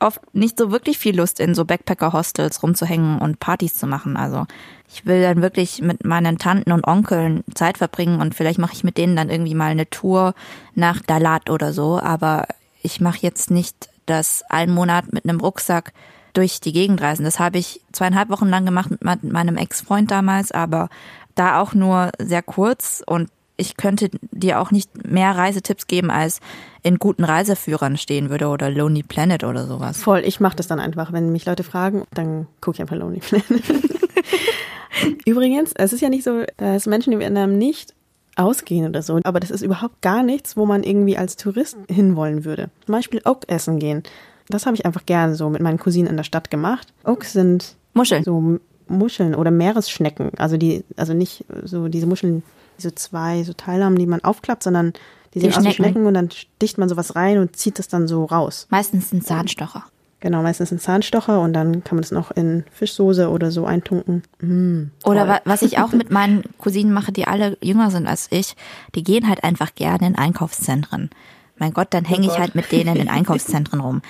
oft 0.00 0.20
nicht 0.34 0.58
so 0.58 0.70
wirklich 0.70 0.98
viel 0.98 1.16
Lust, 1.16 1.40
in 1.40 1.54
so 1.54 1.64
Backpacker-Hostels 1.64 2.62
rumzuhängen 2.62 3.18
und 3.18 3.40
Partys 3.40 3.74
zu 3.74 3.86
machen. 3.86 4.16
Also 4.16 4.46
ich 4.92 5.06
will 5.06 5.22
dann 5.22 5.42
wirklich 5.42 5.80
mit 5.80 6.04
meinen 6.04 6.38
Tanten 6.38 6.72
und 6.72 6.86
Onkeln 6.86 7.42
Zeit 7.54 7.78
verbringen 7.78 8.20
und 8.20 8.34
vielleicht 8.34 8.58
mache 8.58 8.74
ich 8.74 8.84
mit 8.84 8.98
denen 8.98 9.16
dann 9.16 9.30
irgendwie 9.30 9.54
mal 9.54 9.70
eine 9.70 9.88
Tour 9.88 10.34
nach 10.74 11.00
Dalat 11.00 11.48
oder 11.50 11.72
so. 11.72 11.98
Aber 11.98 12.46
ich 12.82 13.00
mache 13.00 13.18
jetzt 13.20 13.50
nicht 13.50 13.88
das 14.06 14.42
einen 14.50 14.74
Monat 14.74 15.12
mit 15.12 15.24
einem 15.24 15.40
Rucksack 15.40 15.92
durch 16.34 16.60
die 16.60 16.72
Gegend 16.72 17.00
reisen. 17.00 17.24
Das 17.24 17.38
habe 17.38 17.58
ich 17.58 17.80
zweieinhalb 17.92 18.28
Wochen 18.28 18.48
lang 18.48 18.66
gemacht 18.66 18.90
mit 18.90 19.02
meinem 19.02 19.56
Ex-Freund 19.56 20.10
damals, 20.10 20.52
aber 20.52 20.90
da 21.34 21.60
auch 21.60 21.74
nur 21.74 22.10
sehr 22.18 22.42
kurz 22.42 23.02
und 23.06 23.30
ich 23.56 23.76
könnte 23.76 24.10
dir 24.32 24.60
auch 24.60 24.70
nicht 24.70 25.08
mehr 25.08 25.36
Reisetipps 25.36 25.86
geben, 25.86 26.10
als 26.10 26.40
in 26.82 26.98
guten 26.98 27.24
Reiseführern 27.24 27.96
stehen 27.96 28.30
würde 28.30 28.48
oder 28.48 28.70
Lonely 28.70 29.02
Planet 29.02 29.44
oder 29.44 29.66
sowas. 29.66 29.98
Voll, 29.98 30.22
ich 30.24 30.40
mache 30.40 30.56
das 30.56 30.66
dann 30.66 30.80
einfach. 30.80 31.12
Wenn 31.12 31.30
mich 31.30 31.46
Leute 31.46 31.62
fragen, 31.62 32.04
dann 32.12 32.46
gucke 32.60 32.76
ich 32.76 32.80
einfach 32.80 32.96
Lonely 32.96 33.20
Planet. 33.20 33.62
Übrigens, 35.24 35.72
es 35.74 35.92
ist 35.92 36.00
ja 36.00 36.08
nicht 36.08 36.24
so, 36.24 36.44
dass 36.56 36.86
Menschen 36.86 37.12
in 37.12 37.20
Vietnam 37.20 37.56
nicht 37.56 37.94
ausgehen 38.36 38.88
oder 38.88 39.02
so, 39.02 39.20
aber 39.22 39.38
das 39.38 39.50
ist 39.50 39.62
überhaupt 39.62 40.02
gar 40.02 40.22
nichts, 40.22 40.56
wo 40.56 40.66
man 40.66 40.82
irgendwie 40.82 41.16
als 41.16 41.36
Tourist 41.36 41.76
hinwollen 41.88 42.44
würde. 42.44 42.70
Zum 42.84 42.92
Beispiel 42.92 43.20
Oak 43.24 43.48
essen 43.48 43.78
gehen. 43.78 44.02
Das 44.48 44.66
habe 44.66 44.76
ich 44.76 44.84
einfach 44.84 45.06
gerne 45.06 45.36
so 45.36 45.48
mit 45.48 45.62
meinen 45.62 45.78
Cousinen 45.78 46.10
in 46.10 46.16
der 46.16 46.24
Stadt 46.24 46.50
gemacht. 46.50 46.92
Oaks 47.04 47.32
sind 47.32 47.76
Muscheln. 47.94 48.24
so 48.24 48.58
Muscheln 48.88 49.34
oder 49.34 49.50
Meeresschnecken. 49.50 50.32
Also 50.36 50.56
die, 50.56 50.84
also 50.96 51.14
nicht 51.14 51.44
so 51.62 51.88
diese 51.88 52.06
Muscheln, 52.06 52.42
die 52.78 52.82
so 52.82 52.90
zwei 52.90 53.42
so 53.44 53.52
Teile 53.52 53.84
haben, 53.84 53.98
die 53.98 54.06
man 54.06 54.22
aufklappt, 54.24 54.62
sondern 54.62 54.92
die, 55.34 55.40
Die 55.40 55.46
sind 55.46 55.56
aus 55.58 55.64
wie 55.64 55.72
Schnecken. 55.72 55.82
Schnecken 55.92 56.06
und 56.06 56.14
dann 56.14 56.30
sticht 56.30 56.78
man 56.78 56.88
sowas 56.88 57.16
rein 57.16 57.38
und 57.38 57.56
zieht 57.56 57.78
das 57.78 57.88
dann 57.88 58.06
so 58.06 58.24
raus. 58.24 58.66
Meistens 58.70 59.10
sind 59.10 59.26
Zahnstocher. 59.26 59.84
Genau, 60.20 60.42
meistens 60.42 60.72
ein 60.72 60.78
Zahnstocher 60.78 61.38
und 61.40 61.52
dann 61.52 61.84
kann 61.84 61.96
man 61.96 62.02
das 62.02 62.10
noch 62.10 62.30
in 62.30 62.64
Fischsoße 62.72 63.28
oder 63.28 63.50
so 63.50 63.66
eintunken. 63.66 64.22
Mm, 64.40 64.84
Oder 65.04 65.28
wa 65.28 65.40
was 65.44 65.60
ich 65.60 65.78
auch 65.78 65.92
mit 65.92 66.10
meinen 66.10 66.44
Cousinen 66.56 66.94
mache, 66.94 67.12
die 67.12 67.26
alle 67.26 67.58
jünger 67.60 67.90
sind 67.90 68.06
als 68.06 68.28
ich, 68.30 68.56
die 68.94 69.02
gehen 69.04 69.28
halt 69.28 69.44
einfach 69.44 69.74
gerne 69.74 70.06
in 70.06 70.16
Einkaufszentren. 70.16 71.10
Mein 71.58 71.74
Gott, 71.74 71.88
dann 71.90 72.06
hänge 72.06 72.26
ich 72.26 72.38
halt 72.38 72.54
mit 72.54 72.72
denen 72.72 72.96
in 72.96 73.08
Einkaufszentren 73.10 73.80
rum. 73.80 74.00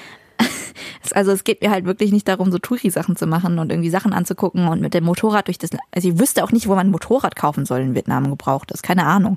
Also 1.13 1.33
es 1.33 1.45
geht 1.45 1.61
mir 1.61 1.71
halt 1.71 1.85
wirklich 1.85 2.13
nicht 2.13 2.27
darum, 2.27 2.51
so 2.51 2.59
Touri-Sachen 2.59 3.15
zu 3.15 3.27
machen 3.27 3.59
und 3.59 3.71
irgendwie 3.71 3.91
Sachen 3.91 4.15
anzugucken 4.15 4.69
und 4.69 4.81
mit 4.81 4.95
dem 4.95 5.05
Motorrad 5.05 5.49
durch 5.49 5.59
das. 5.59 5.71
Also 5.95 6.09
ich 6.09 6.19
wüsste 6.19 6.43
auch 6.43 6.51
nicht, 6.51 6.67
wo 6.67 6.75
man 6.75 6.87
ein 6.87 6.91
Motorrad 6.91 7.37
kaufen 7.37 7.67
soll 7.67 7.81
in 7.81 7.95
Vietnam 7.95 8.31
gebraucht. 8.31 8.71
Das 8.71 8.79
ist 8.79 8.83
keine 8.83 9.05
Ahnung. 9.05 9.37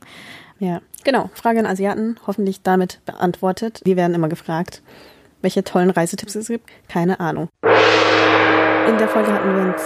Ja, 0.60 0.82
genau. 1.04 1.30
Frage 1.34 1.60
an 1.60 1.66
Asiaten, 1.66 2.18
hoffentlich 2.26 2.62
damit 2.64 3.02
beantwortet. 3.06 3.82
Wir 3.84 3.98
werden 3.98 4.16
immer 4.16 4.30
gefragt, 4.30 4.82
welche 5.42 5.64
tollen 5.64 5.90
Reisetipps 5.90 6.36
es 6.36 6.48
gibt. 6.48 6.70
Keine 6.88 7.20
Ahnung. 7.20 7.50
In 7.64 8.98
der 8.98 9.10
Folge 9.10 9.32
hatten 9.32 9.54
wir 9.54 9.74
uns 9.74 9.82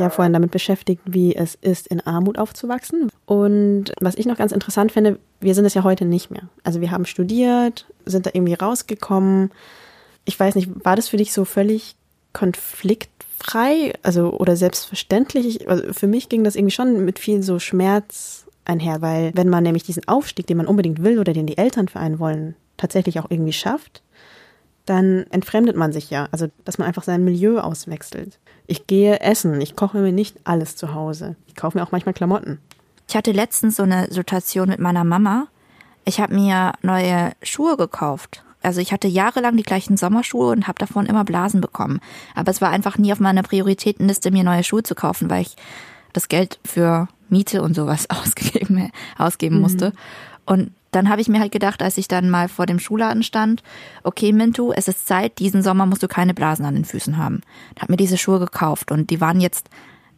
ja 0.00 0.10
vorhin 0.10 0.32
damit 0.32 0.50
beschäftigt, 0.50 1.02
wie 1.04 1.34
es 1.34 1.54
ist, 1.54 1.86
in 1.86 2.00
Armut 2.00 2.38
aufzuwachsen. 2.38 3.10
Und 3.26 3.92
was 4.00 4.16
ich 4.16 4.26
noch 4.26 4.36
ganz 4.36 4.52
interessant 4.52 4.92
finde, 4.92 5.18
wir 5.40 5.54
sind 5.54 5.64
es 5.64 5.74
ja 5.74 5.84
heute 5.84 6.04
nicht 6.04 6.30
mehr. 6.30 6.48
Also 6.64 6.80
wir 6.80 6.90
haben 6.90 7.06
studiert, 7.06 7.86
sind 8.04 8.26
da 8.26 8.30
irgendwie 8.32 8.54
rausgekommen. 8.54 9.50
Ich 10.24 10.38
weiß 10.38 10.54
nicht, 10.54 10.70
war 10.84 10.96
das 10.96 11.08
für 11.08 11.16
dich 11.16 11.32
so 11.32 11.44
völlig 11.44 11.96
konfliktfrei, 12.32 13.92
also 14.02 14.30
oder 14.30 14.56
selbstverständlich? 14.56 15.46
Ich, 15.46 15.68
also 15.68 15.92
für 15.92 16.06
mich 16.06 16.28
ging 16.28 16.44
das 16.44 16.56
irgendwie 16.56 16.74
schon 16.74 17.04
mit 17.04 17.18
viel 17.18 17.42
so 17.42 17.58
Schmerz 17.58 18.46
einher, 18.64 19.02
weil 19.02 19.32
wenn 19.34 19.48
man 19.48 19.64
nämlich 19.64 19.82
diesen 19.82 20.06
Aufstieg, 20.06 20.46
den 20.46 20.56
man 20.56 20.66
unbedingt 20.66 21.02
will 21.02 21.18
oder 21.18 21.32
den 21.32 21.46
die 21.46 21.58
Eltern 21.58 21.88
für 21.88 21.98
einen 21.98 22.18
wollen, 22.18 22.54
tatsächlich 22.76 23.18
auch 23.20 23.30
irgendwie 23.30 23.52
schafft, 23.52 24.02
dann 24.86 25.24
entfremdet 25.30 25.76
man 25.76 25.92
sich 25.92 26.10
ja. 26.10 26.28
Also, 26.32 26.48
dass 26.64 26.78
man 26.78 26.88
einfach 26.88 27.04
sein 27.04 27.24
Milieu 27.24 27.60
auswechselt. 27.60 28.38
Ich 28.66 28.86
gehe 28.86 29.20
essen, 29.20 29.60
ich 29.60 29.76
koche 29.76 29.98
mir 29.98 30.12
nicht 30.12 30.38
alles 30.44 30.76
zu 30.76 30.94
Hause. 30.94 31.36
Ich 31.46 31.54
kaufe 31.54 31.78
mir 31.78 31.84
auch 31.84 31.92
manchmal 31.92 32.14
Klamotten. 32.14 32.58
Ich 33.08 33.16
hatte 33.16 33.32
letztens 33.32 33.76
so 33.76 33.82
eine 33.82 34.12
Situation 34.12 34.68
mit 34.68 34.80
meiner 34.80 35.04
Mama. 35.04 35.48
Ich 36.04 36.20
habe 36.20 36.34
mir 36.34 36.72
neue 36.82 37.32
Schuhe 37.42 37.76
gekauft. 37.76 38.42
Also 38.62 38.80
ich 38.80 38.92
hatte 38.92 39.08
jahrelang 39.08 39.56
die 39.56 39.62
gleichen 39.62 39.96
Sommerschuhe 39.96 40.50
und 40.50 40.68
habe 40.68 40.78
davon 40.78 41.06
immer 41.06 41.24
Blasen 41.24 41.60
bekommen. 41.60 42.00
Aber 42.34 42.50
es 42.50 42.60
war 42.60 42.70
einfach 42.70 42.98
nie 42.98 43.12
auf 43.12 43.20
meiner 43.20 43.42
Prioritätenliste, 43.42 44.30
mir 44.30 44.44
neue 44.44 44.64
Schuhe 44.64 44.82
zu 44.82 44.94
kaufen, 44.94 45.30
weil 45.30 45.42
ich 45.42 45.56
das 46.12 46.28
Geld 46.28 46.58
für 46.64 47.08
Miete 47.28 47.62
und 47.62 47.74
sowas 47.74 48.08
ausgegeben, 48.10 48.90
ausgeben 49.18 49.60
musste. 49.60 49.92
Und 50.44 50.72
dann 50.90 51.08
habe 51.08 51.22
ich 51.22 51.28
mir 51.28 51.40
halt 51.40 51.52
gedacht, 51.52 51.82
als 51.82 51.96
ich 51.96 52.06
dann 52.06 52.28
mal 52.28 52.48
vor 52.48 52.66
dem 52.66 52.78
Schuhladen 52.78 53.22
stand, 53.22 53.62
okay, 54.02 54.32
Mintu, 54.32 54.72
es 54.72 54.88
ist 54.88 55.08
Zeit, 55.08 55.38
diesen 55.38 55.62
Sommer 55.62 55.86
musst 55.86 56.02
du 56.02 56.08
keine 56.08 56.34
Blasen 56.34 56.66
an 56.66 56.74
den 56.74 56.84
Füßen 56.84 57.16
haben. 57.16 57.40
Hab 57.80 57.88
mir 57.88 57.96
diese 57.96 58.18
Schuhe 58.18 58.38
gekauft 58.38 58.90
und 58.90 59.08
die 59.08 59.20
waren 59.20 59.40
jetzt 59.40 59.70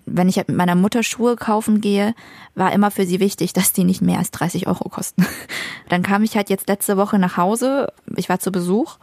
wenn 0.06 0.28
ich 0.28 0.36
halt 0.36 0.48
mit 0.48 0.56
meiner 0.56 0.74
Mutter 0.74 1.02
Schuhe 1.02 1.36
kaufen 1.36 1.80
gehe, 1.80 2.14
war 2.54 2.72
immer 2.72 2.90
für 2.90 3.06
sie 3.06 3.20
wichtig, 3.20 3.52
dass 3.52 3.72
die 3.72 3.84
nicht 3.84 4.02
mehr 4.02 4.18
als 4.18 4.30
30 4.30 4.66
Euro 4.66 4.88
kosten. 4.88 5.26
Dann 5.88 6.02
kam 6.02 6.22
ich 6.22 6.36
halt 6.36 6.50
jetzt 6.50 6.68
letzte 6.68 6.96
Woche 6.96 7.18
nach 7.18 7.36
Hause, 7.36 7.92
ich 8.16 8.28
war 8.28 8.38
zu 8.38 8.52
Besuch 8.52 8.96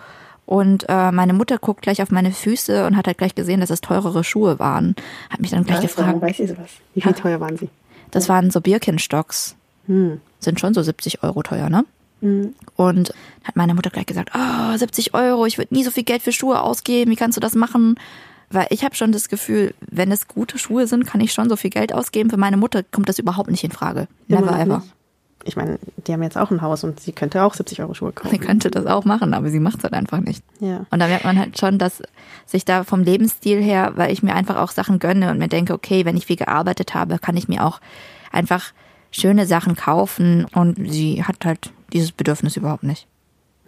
und 0.45 0.85
äh, 0.89 1.11
meine 1.11 1.33
Mutter 1.33 1.57
guckt 1.57 1.81
gleich 1.81 2.01
auf 2.01 2.11
meine 2.11 2.31
Füße 2.31 2.85
und 2.85 2.97
hat 2.97 3.07
halt 3.07 3.17
gleich 3.17 3.35
gesehen, 3.35 3.61
dass 3.61 3.69
es 3.69 3.81
teurere 3.81 4.23
Schuhe 4.23 4.59
waren. 4.59 4.95
Hat 5.29 5.39
mich 5.39 5.51
dann 5.51 5.63
gleich 5.63 5.81
gefragt, 5.81 6.21
weiß 6.21 6.37
sie 6.37 6.47
sowas? 6.47 6.69
Wie 6.93 7.01
viel 7.01 7.13
teuer 7.13 7.39
waren 7.39 7.57
sie? 7.57 7.69
das 8.11 8.29
waren 8.29 8.51
so 8.51 8.61
Birkenstocks. 8.61 9.55
Sind 10.39 10.59
schon 10.59 10.73
so 10.73 10.81
70 10.81 11.23
Euro 11.23 11.41
teuer, 11.41 11.69
ne? 11.69 11.85
Und 12.75 13.13
hat 13.43 13.55
meine 13.55 13.73
Mutter 13.73 13.89
gleich 13.89 14.05
gesagt, 14.05 14.31
oh, 14.35 14.77
70 14.77 15.13
Euro, 15.15 15.45
ich 15.45 15.57
würde 15.57 15.73
nie 15.73 15.83
so 15.83 15.91
viel 15.91 16.03
Geld 16.03 16.21
für 16.21 16.31
Schuhe 16.31 16.61
ausgeben, 16.61 17.09
wie 17.09 17.15
kannst 17.15 17.37
du 17.37 17.41
das 17.41 17.55
machen? 17.55 17.95
Weil 18.51 18.67
ich 18.69 18.83
habe 18.83 18.95
schon 18.95 19.11
das 19.11 19.29
Gefühl, 19.29 19.73
wenn 19.89 20.11
es 20.11 20.27
gute 20.27 20.57
Schuhe 20.57 20.87
sind, 20.87 21.05
kann 21.05 21.21
ich 21.21 21.33
schon 21.33 21.49
so 21.49 21.55
viel 21.55 21.69
Geld 21.69 21.93
ausgeben. 21.93 22.29
Für 22.29 22.37
meine 22.37 22.57
Mutter 22.57 22.83
kommt 22.83 23.09
das 23.09 23.19
überhaupt 23.19 23.49
nicht 23.49 23.63
in 23.63 23.71
Frage. 23.71 24.07
Never 24.27 24.59
ever. 24.59 24.77
nicht. 24.79 24.93
Ich 25.43 25.55
meine, 25.55 25.79
die 26.05 26.13
haben 26.13 26.21
jetzt 26.21 26.37
auch 26.37 26.51
ein 26.51 26.61
Haus 26.61 26.83
und 26.83 26.99
sie 26.99 27.13
könnte 27.13 27.41
auch 27.41 27.55
70 27.55 27.81
Euro 27.81 27.95
Schuhe 27.95 28.09
Sie 28.09 28.15
kaufen. 28.21 28.39
könnte 28.39 28.69
das 28.69 28.85
auch 28.85 29.05
machen, 29.05 29.33
aber 29.33 29.49
sie 29.49 29.59
macht 29.59 29.77
es 29.79 29.83
halt 29.83 29.93
einfach 29.93 30.19
nicht. 30.19 30.43
Ja. 30.59 30.85
Und 30.91 30.99
da 30.99 31.07
merkt 31.07 31.25
man 31.25 31.39
halt 31.39 31.57
schon, 31.57 31.79
dass 31.79 32.03
sich 32.45 32.63
da 32.63 32.83
vom 32.83 33.01
Lebensstil 33.01 33.59
her, 33.61 33.93
weil 33.95 34.11
ich 34.11 34.21
mir 34.21 34.35
einfach 34.35 34.57
auch 34.57 34.69
Sachen 34.69 34.99
gönne 34.99 35.31
und 35.31 35.39
mir 35.39 35.47
denke, 35.47 35.73
okay, 35.73 36.05
wenn 36.05 36.15
ich 36.15 36.27
viel 36.27 36.35
gearbeitet 36.35 36.93
habe, 36.93 37.17
kann 37.17 37.37
ich 37.37 37.47
mir 37.47 37.65
auch 37.65 37.81
einfach 38.31 38.71
schöne 39.09 39.47
Sachen 39.47 39.75
kaufen 39.75 40.45
und 40.53 40.77
sie 40.91 41.23
hat 41.23 41.43
halt 41.43 41.71
dieses 41.91 42.11
Bedürfnis 42.11 42.55
überhaupt 42.55 42.83
nicht. 42.83 43.07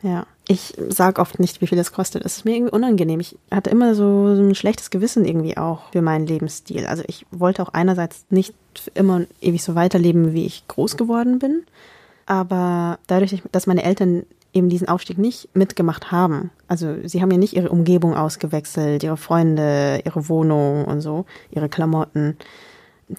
Ja. 0.04 0.28
Ich 0.48 0.74
sag 0.90 1.20
oft 1.20 1.40
nicht, 1.40 1.62
wie 1.62 1.68
viel 1.68 1.78
das 1.78 1.94
kostet. 1.94 2.26
Es 2.26 2.38
ist 2.38 2.46
mir 2.46 2.56
irgendwie 2.56 2.74
unangenehm. 2.74 3.22
Ich 3.22 3.38
hatte 3.50 3.70
immer 3.70 3.96
so, 3.96 4.28
ein 4.28 4.56
schlechtes 4.56 4.90
Gewissen 4.90 5.24
irgendwie 5.24 5.56
auch 5.56 5.92
für 5.92 6.02
meinen 6.02 6.28
Lebensstil. 6.28 6.86
Also 6.86 7.04
ich 7.08 7.26
wollte 7.32 7.64
auch 7.64 7.70
einerseits 7.70 8.26
nicht 8.30 8.54
immer 8.94 9.22
ewig 9.40 9.64
so 9.64 9.76
weiterleben, 9.76 10.34
wie 10.34 10.46
ich 10.46 10.68
groß 10.68 10.98
geworden 10.98 11.40
bin. 11.40 11.64
Aber 12.26 13.00
dadurch, 13.08 13.42
dass 13.52 13.68
meine 13.68 13.84
Eltern 13.84 14.26
eben 14.54 14.70
diesen 14.70 14.88
Aufstieg 14.88 15.18
nicht 15.18 15.50
mitgemacht 15.56 16.12
haben, 16.12 16.52
also 16.68 16.96
sie 17.06 17.22
haben 17.22 17.32
ja 17.32 17.38
nicht 17.38 17.56
ihre 17.56 17.70
Umgebung 17.70 18.14
ausgewechselt, 18.14 19.04
ihre 19.04 19.18
Freunde, 19.18 20.02
ihre 20.06 20.30
Wohnung 20.30 20.86
und 20.86 21.02
so, 21.02 21.26
ihre 21.52 21.70
Klamotten, 21.70 22.38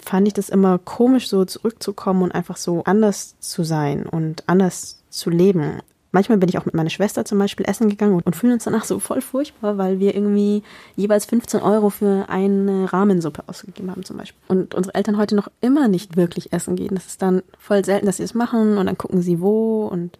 fand 0.03 0.29
ich 0.29 0.35
das 0.35 0.49
immer 0.49 0.79
komisch, 0.79 1.29
so 1.29 1.45
zurückzukommen 1.45 2.23
und 2.23 2.33
einfach 2.33 2.57
so 2.57 2.85
anders 2.85 3.37
zu 3.41 3.65
sein 3.65 4.07
und 4.07 4.45
anders 4.47 5.03
zu 5.11 5.31
leben. 5.31 5.81
Manchmal 6.15 6.39
bin 6.39 6.49
ich 6.49 6.57
auch 6.57 6.65
mit 6.65 6.75
meiner 6.75 6.91
Schwester 6.91 7.25
zum 7.25 7.41
Beispiel 7.41 7.69
essen 7.69 7.89
gegangen 7.89 8.15
und, 8.15 8.25
und 8.25 8.37
fühlen 8.37 8.53
uns 8.53 8.63
danach 8.63 8.85
so 8.85 9.01
voll 9.01 9.21
furchtbar, 9.21 9.79
weil 9.79 9.99
wir 9.99 10.15
irgendwie 10.15 10.63
jeweils 10.95 11.27
15 11.27 11.61
Euro 11.61 11.91
für 11.91 12.29
eine 12.29 12.93
Rahmensuppe 12.93 13.43
ausgegeben 13.49 13.91
haben 13.91 14.05
zum 14.05 14.19
Beispiel. 14.19 14.41
Und 14.47 14.77
unsere 14.77 14.95
Eltern 14.95 15.17
heute 15.17 15.35
noch 15.35 15.49
immer 15.61 15.89
nicht 15.89 16.17
wirklich 16.17 16.53
essen 16.53 16.77
gehen. 16.77 16.95
Das 16.95 17.07
ist 17.07 17.21
dann 17.21 17.43
voll 17.59 17.85
selten, 17.85 18.07
dass 18.07 18.19
sie 18.19 18.23
es 18.23 18.33
machen 18.33 18.79
und 18.79 18.87
dann 18.87 18.97
gucken 18.97 19.23
sie 19.23 19.41
wo 19.41 19.89
und 19.89 20.17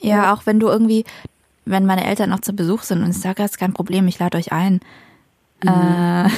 Ja, 0.00 0.34
auch 0.34 0.44
wenn 0.44 0.60
du 0.60 0.68
irgendwie, 0.68 1.06
wenn 1.64 1.86
meine 1.86 2.04
Eltern 2.04 2.28
noch 2.28 2.40
zu 2.40 2.52
Besuch 2.52 2.82
sind 2.82 3.02
und 3.02 3.08
ich 3.08 3.18
sage, 3.18 3.36
das 3.36 3.52
ist 3.52 3.58
kein 3.58 3.72
Problem, 3.72 4.06
ich 4.08 4.18
lade 4.18 4.36
euch 4.36 4.52
ein, 4.52 4.80
äh, 5.62 5.66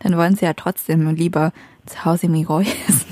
dann 0.00 0.16
wollen 0.18 0.36
sie 0.36 0.44
ja 0.44 0.52
trotzdem 0.52 1.14
lieber 1.14 1.54
zu 1.86 2.04
Hause 2.04 2.26
im 2.26 2.34
Igoi 2.34 2.66
essen. 2.88 3.06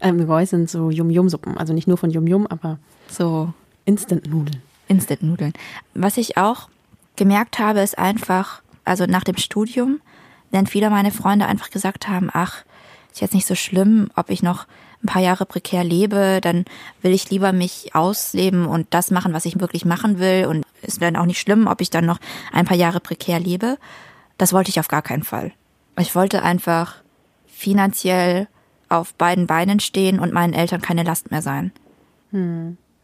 Goi 0.26 0.44
sind 0.46 0.70
so 0.70 0.90
Yum-Yum-Suppen. 0.90 1.56
Also 1.56 1.72
nicht 1.72 1.88
nur 1.88 1.96
von 1.96 2.10
Yum-Yum, 2.10 2.46
aber 2.46 2.78
So 3.08 3.52
Instant-Nudeln. 3.84 4.62
Instant-Nudeln. 4.88 5.52
Was 5.94 6.16
ich 6.16 6.36
auch 6.36 6.68
gemerkt 7.16 7.58
habe, 7.58 7.80
ist 7.80 7.98
einfach, 7.98 8.62
also 8.84 9.06
nach 9.06 9.24
dem 9.24 9.36
Studium, 9.36 10.00
wenn 10.50 10.66
viele 10.66 10.90
meiner 10.90 11.10
Freunde 11.10 11.46
einfach 11.46 11.70
gesagt 11.70 12.08
haben, 12.08 12.30
ach, 12.32 12.64
ist 13.12 13.20
jetzt 13.20 13.34
nicht 13.34 13.46
so 13.46 13.54
schlimm, 13.54 14.10
ob 14.16 14.30
ich 14.30 14.42
noch 14.42 14.66
ein 15.02 15.06
paar 15.06 15.22
Jahre 15.22 15.46
prekär 15.46 15.84
lebe, 15.84 16.40
dann 16.42 16.64
will 17.02 17.12
ich 17.12 17.30
lieber 17.30 17.52
mich 17.52 17.94
ausleben 17.94 18.66
und 18.66 18.88
das 18.90 19.10
machen, 19.10 19.32
was 19.32 19.44
ich 19.44 19.60
wirklich 19.60 19.84
machen 19.84 20.18
will 20.18 20.46
und 20.46 20.64
ist 20.82 21.00
dann 21.00 21.16
auch 21.16 21.26
nicht 21.26 21.40
schlimm, 21.40 21.66
ob 21.66 21.80
ich 21.80 21.90
dann 21.90 22.04
noch 22.04 22.18
ein 22.52 22.64
paar 22.64 22.76
Jahre 22.76 23.00
prekär 23.00 23.38
lebe. 23.38 23.78
Das 24.38 24.52
wollte 24.52 24.70
ich 24.70 24.80
auf 24.80 24.88
gar 24.88 25.02
keinen 25.02 25.22
Fall. 25.22 25.52
Ich 25.98 26.14
wollte 26.14 26.42
einfach 26.42 26.96
finanziell 27.46 28.48
auf 28.88 29.14
beiden 29.14 29.46
Beinen 29.46 29.80
stehen 29.80 30.18
und 30.18 30.32
meinen 30.32 30.54
Eltern 30.54 30.80
keine 30.80 31.02
Last 31.02 31.30
mehr 31.30 31.42
sein 31.42 31.72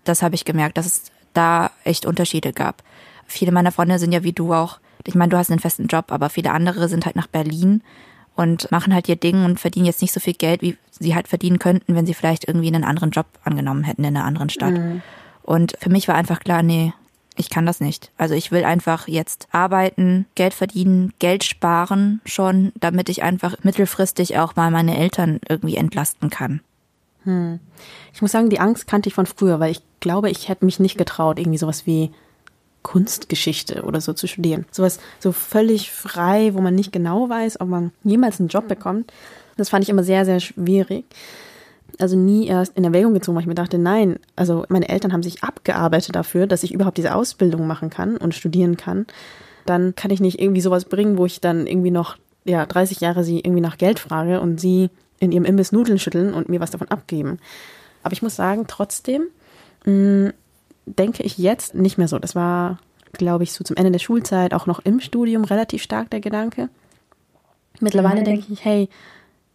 das 0.05 0.23
habe 0.23 0.35
ich 0.35 0.45
gemerkt, 0.45 0.77
dass 0.79 0.87
es 0.87 1.03
da 1.33 1.71
echt 1.83 2.07
Unterschiede 2.07 2.53
gab. 2.53 2.83
Viele 3.27 3.53
meiner 3.53 3.73
Freunde 3.73 3.99
sind 3.99 4.13
ja 4.13 4.23
wie 4.23 4.33
du 4.33 4.53
auch, 4.53 4.79
ich 5.07 5.15
meine, 5.15 5.31
du 5.31 5.37
hast 5.37 5.51
einen 5.51 5.61
festen 5.61 5.87
Job, 5.87 6.13
aber 6.13 6.31
viele 6.31 6.53
andere 6.53 6.89
sind 6.89 7.05
halt 7.05 7.17
nach 7.17 7.27
Berlin 7.27 7.83
und 8.37 8.71
machen 8.71 8.95
halt 8.95 9.09
ihr 9.09 9.17
Ding 9.17 9.45
und 9.45 9.61
verdienen 9.61 9.87
jetzt 9.87 10.03
nicht 10.03 10.13
so 10.13 10.21
viel 10.21 10.35
Geld, 10.35 10.63
wie 10.63 10.77
sie 10.91 11.15
halt 11.15 11.29
verdienen 11.29 11.59
könnten, 11.59 11.95
wenn 11.95 12.07
sie 12.07 12.15
vielleicht 12.15 12.47
irgendwie 12.47 12.69
einen 12.69 12.85
anderen 12.85 13.11
Job 13.11 13.27
angenommen 13.43 13.85
hätten 13.85 14.05
in 14.05 14.17
einer 14.17 14.25
anderen 14.25 14.51
Stadt. 14.51 14.75
Und 15.43 15.77
für 15.81 15.91
mich 15.91 16.09
war 16.09 16.15
einfach 16.15 16.41
klar, 16.41 16.63
nee, 16.63 16.93
ich 17.37 17.51
kann 17.51 17.67
das 17.67 17.81
nicht. 17.81 18.11
Also 18.17 18.35
ich 18.35 18.53
will 18.53 18.65
einfach 18.65 19.09
jetzt 19.09 19.49
arbeiten, 19.51 20.27
Geld 20.35 20.55
verdienen, 20.55 21.13
Geld 21.19 21.45
sparen 21.45 22.21
schon, 22.25 22.73
damit 22.79 23.09
ich 23.09 23.23
einfach 23.23 23.57
mittelfristig 23.63 24.39
auch 24.39 24.57
mal 24.57 24.71
meine 24.71 24.97
Eltern 24.97 25.41
irgendwie 25.49 25.77
entlasten 25.77 26.31
kann. 26.31 26.61
Ich 28.13 28.21
muss 28.21 28.33
sagen, 28.33 28.51
die 28.51 28.61
Angst 28.61 28.87
kannte 28.87 29.09
ich 29.09 29.15
von 29.15 29.25
früher, 29.25 29.59
weil 29.59 29.71
ich 29.71 29.81
glaube, 30.01 30.29
ich 30.29 30.49
hätte 30.49 30.67
mich 30.67 30.79
nicht 30.79 30.99
getraut, 30.99 31.39
irgendwie 31.39 31.57
sowas 31.57 31.87
wie 31.87 32.11
Kunstgeschichte 32.83 33.83
oder 33.85 34.03
so 34.03 34.13
zu 34.13 34.29
studieren. 34.29 34.67
Sowas 34.71 35.01
so 35.19 35.33
völlig 35.33 35.91
frei, 35.91 36.53
wo 36.53 36.61
man 36.61 36.75
nicht 36.75 36.93
genau 36.93 37.31
weiß, 37.31 37.63
ob 37.63 37.69
man 37.69 37.93
jemals 38.03 38.41
einen 38.41 38.51
Job 38.51 38.69
bekommt. 38.69 39.11
Das 39.57 39.71
fand 39.71 39.85
ich 39.85 39.89
immer 39.89 40.05
sehr, 40.05 40.27
sehr 40.27 40.39
schwierig. 40.39 41.07
Also 41.99 42.17
nie 42.17 42.47
erst 42.47 42.77
in 42.77 42.85
Erwägung 42.85 43.15
gezogen, 43.15 43.37
weil 43.37 43.43
ich 43.43 43.49
mir 43.49 43.55
dachte, 43.55 43.79
nein, 43.79 44.19
also 44.37 44.65
meine 44.69 44.89
Eltern 44.89 45.13
haben 45.13 45.23
sich 45.23 45.43
abgearbeitet 45.43 46.15
dafür, 46.15 46.47
dass 46.47 46.63
ich 46.63 46.73
überhaupt 46.73 46.99
diese 46.99 47.15
Ausbildung 47.15 47.67
machen 47.67 47.91
kann 47.91 48.17
und 48.17 48.35
studieren 48.35 48.77
kann. 48.77 49.07
Dann 49.67 49.95
kann 49.95 50.11
ich 50.11 50.21
nicht 50.21 50.41
irgendwie 50.41 50.61
sowas 50.61 50.85
bringen, 50.85 51.17
wo 51.17 51.27
ich 51.27 51.41
dann 51.41 51.67
irgendwie 51.67 51.91
noch, 51.91 52.17
ja, 52.45 52.67
30 52.67 53.01
Jahre 53.01 53.25
sie 53.25 53.39
irgendwie 53.39 53.61
nach 53.61 53.79
Geld 53.79 53.99
frage 53.99 54.41
und 54.41 54.61
sie 54.61 54.91
in 55.21 55.33
ihrem 55.33 55.45
Imbiss 55.45 55.73
Nudeln 55.73 55.99
schütteln 55.99 56.35
und 56.35 56.49
mir 56.49 56.61
was 56.61 56.71
davon 56.71 56.89
abgeben. 56.89 57.39
Aber 58.03 58.13
ich 58.13 58.23
muss 58.23 58.37
sagen, 58.37 58.65
trotzdem 58.67 59.23
mh, 59.85 60.33
denke 60.87 61.23
ich 61.23 61.39
jetzt 61.39 61.75
nicht 61.75 61.99
mehr 61.99 62.09
so. 62.09 62.19
Das 62.19 62.35
war, 62.35 62.79
glaube 63.13 63.45
ich, 63.45 63.53
so 63.53 63.65
zum 63.65 63.77
Ende 63.77 63.93
der 63.93 63.99
Schulzeit, 63.99 64.55
auch 64.55 64.67
noch 64.67 64.81
im 64.81 65.01
Studium 65.01 65.45
relativ 65.45 65.83
stark 65.83 66.11
der 66.11 66.21
Gedanke. 66.21 66.69
Mittlerweile 67.81 68.23
denke 68.23 68.53
ich, 68.53 68.65
hey, 68.65 68.89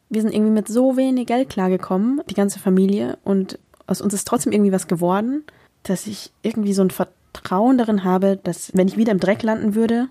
wir 0.10 0.22
sind 0.22 0.34
irgendwie 0.34 0.52
mit 0.52 0.68
so 0.68 0.98
wenig 0.98 1.28
Geld 1.28 1.50
klargekommen, 1.50 2.22
die 2.30 2.36
ganze 2.36 2.60
Familie, 2.60 3.18
und 3.24 3.60
aus 3.88 4.02
uns 4.02 4.14
ist 4.14 4.28
trotzdem 4.28 4.52
irgendwie 4.52 4.72
was 4.72 4.88
geworden, 4.88 5.44
dass 5.84 6.08
ich 6.08 6.32
irgendwie 6.42 6.74
so 6.74 6.82
ein 6.82 6.92
Vertrauen 6.92 7.78
darin 7.78 8.04
habe, 8.04 8.40
dass 8.44 8.76
wenn 8.76 8.88
ich 8.88 8.98
wieder 8.98 9.12
im 9.12 9.20
Dreck 9.20 9.44
landen 9.44 9.76
würde, 9.76 10.08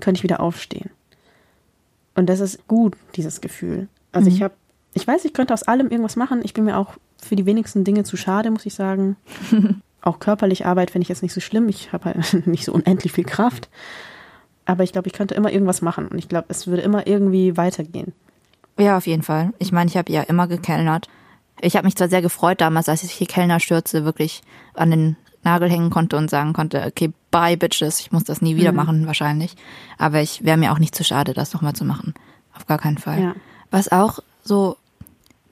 könnte 0.00 0.18
ich 0.18 0.22
wieder 0.22 0.40
aufstehen. 0.40 0.90
Und 2.14 2.26
das 2.26 2.40
ist 2.40 2.66
gut, 2.66 2.96
dieses 3.14 3.40
Gefühl. 3.40 3.88
Also 4.12 4.28
ich 4.28 4.42
habe, 4.42 4.54
ich 4.94 5.06
weiß, 5.06 5.24
ich 5.26 5.34
könnte 5.34 5.52
aus 5.52 5.64
allem 5.64 5.90
irgendwas 5.90 6.16
machen. 6.16 6.40
Ich 6.42 6.54
bin 6.54 6.64
mir 6.64 6.78
auch 6.78 6.94
für 7.18 7.36
die 7.36 7.46
wenigsten 7.46 7.84
Dinge 7.84 8.04
zu 8.04 8.16
schade, 8.16 8.50
muss 8.50 8.66
ich 8.66 8.74
sagen. 8.74 9.16
auch 10.00 10.18
körperlich 10.18 10.64
Arbeit 10.64 10.90
finde 10.90 11.02
ich 11.02 11.08
jetzt 11.08 11.22
nicht 11.22 11.34
so 11.34 11.40
schlimm. 11.40 11.68
Ich 11.68 11.92
habe 11.92 12.06
halt 12.06 12.46
nicht 12.46 12.64
so 12.64 12.72
unendlich 12.72 13.12
viel 13.12 13.24
Kraft. 13.24 13.68
Aber 14.64 14.82
ich 14.82 14.92
glaube, 14.92 15.08
ich 15.08 15.12
könnte 15.12 15.34
immer 15.34 15.52
irgendwas 15.52 15.82
machen. 15.82 16.08
Und 16.08 16.18
ich 16.18 16.28
glaube, 16.28 16.46
es 16.48 16.66
würde 16.66 16.82
immer 16.82 17.06
irgendwie 17.06 17.56
weitergehen. 17.56 18.12
Ja, 18.78 18.96
auf 18.96 19.06
jeden 19.06 19.22
Fall. 19.22 19.52
Ich 19.58 19.72
meine, 19.72 19.88
ich 19.90 19.96
habe 19.96 20.12
ja 20.12 20.22
immer 20.22 20.46
gekellnert. 20.48 21.08
Ich 21.60 21.76
habe 21.76 21.86
mich 21.86 21.96
zwar 21.96 22.08
sehr 22.08 22.22
gefreut 22.22 22.60
damals, 22.60 22.88
als 22.88 23.02
ich 23.02 23.16
die 23.16 23.26
Kellnerstürze 23.26 24.04
wirklich 24.04 24.42
an 24.74 24.90
den 24.90 25.16
Nagel 25.42 25.70
hängen 25.70 25.90
konnte 25.90 26.16
und 26.16 26.28
sagen 26.28 26.52
konnte, 26.52 26.84
okay, 26.86 27.12
bye 27.30 27.56
bitches, 27.56 28.00
ich 28.00 28.12
muss 28.12 28.24
das 28.24 28.42
nie 28.42 28.56
wieder 28.56 28.72
machen 28.72 29.06
wahrscheinlich. 29.06 29.54
Aber 29.96 30.20
ich 30.20 30.44
wäre 30.44 30.58
mir 30.58 30.72
auch 30.72 30.78
nicht 30.78 30.94
zu 30.94 31.04
schade, 31.04 31.32
das 31.32 31.54
nochmal 31.54 31.74
zu 31.74 31.84
machen. 31.84 32.14
Auf 32.54 32.66
gar 32.66 32.78
keinen 32.78 32.98
Fall. 32.98 33.22
Ja. 33.22 33.34
Was 33.70 33.90
auch 33.90 34.18
so 34.42 34.76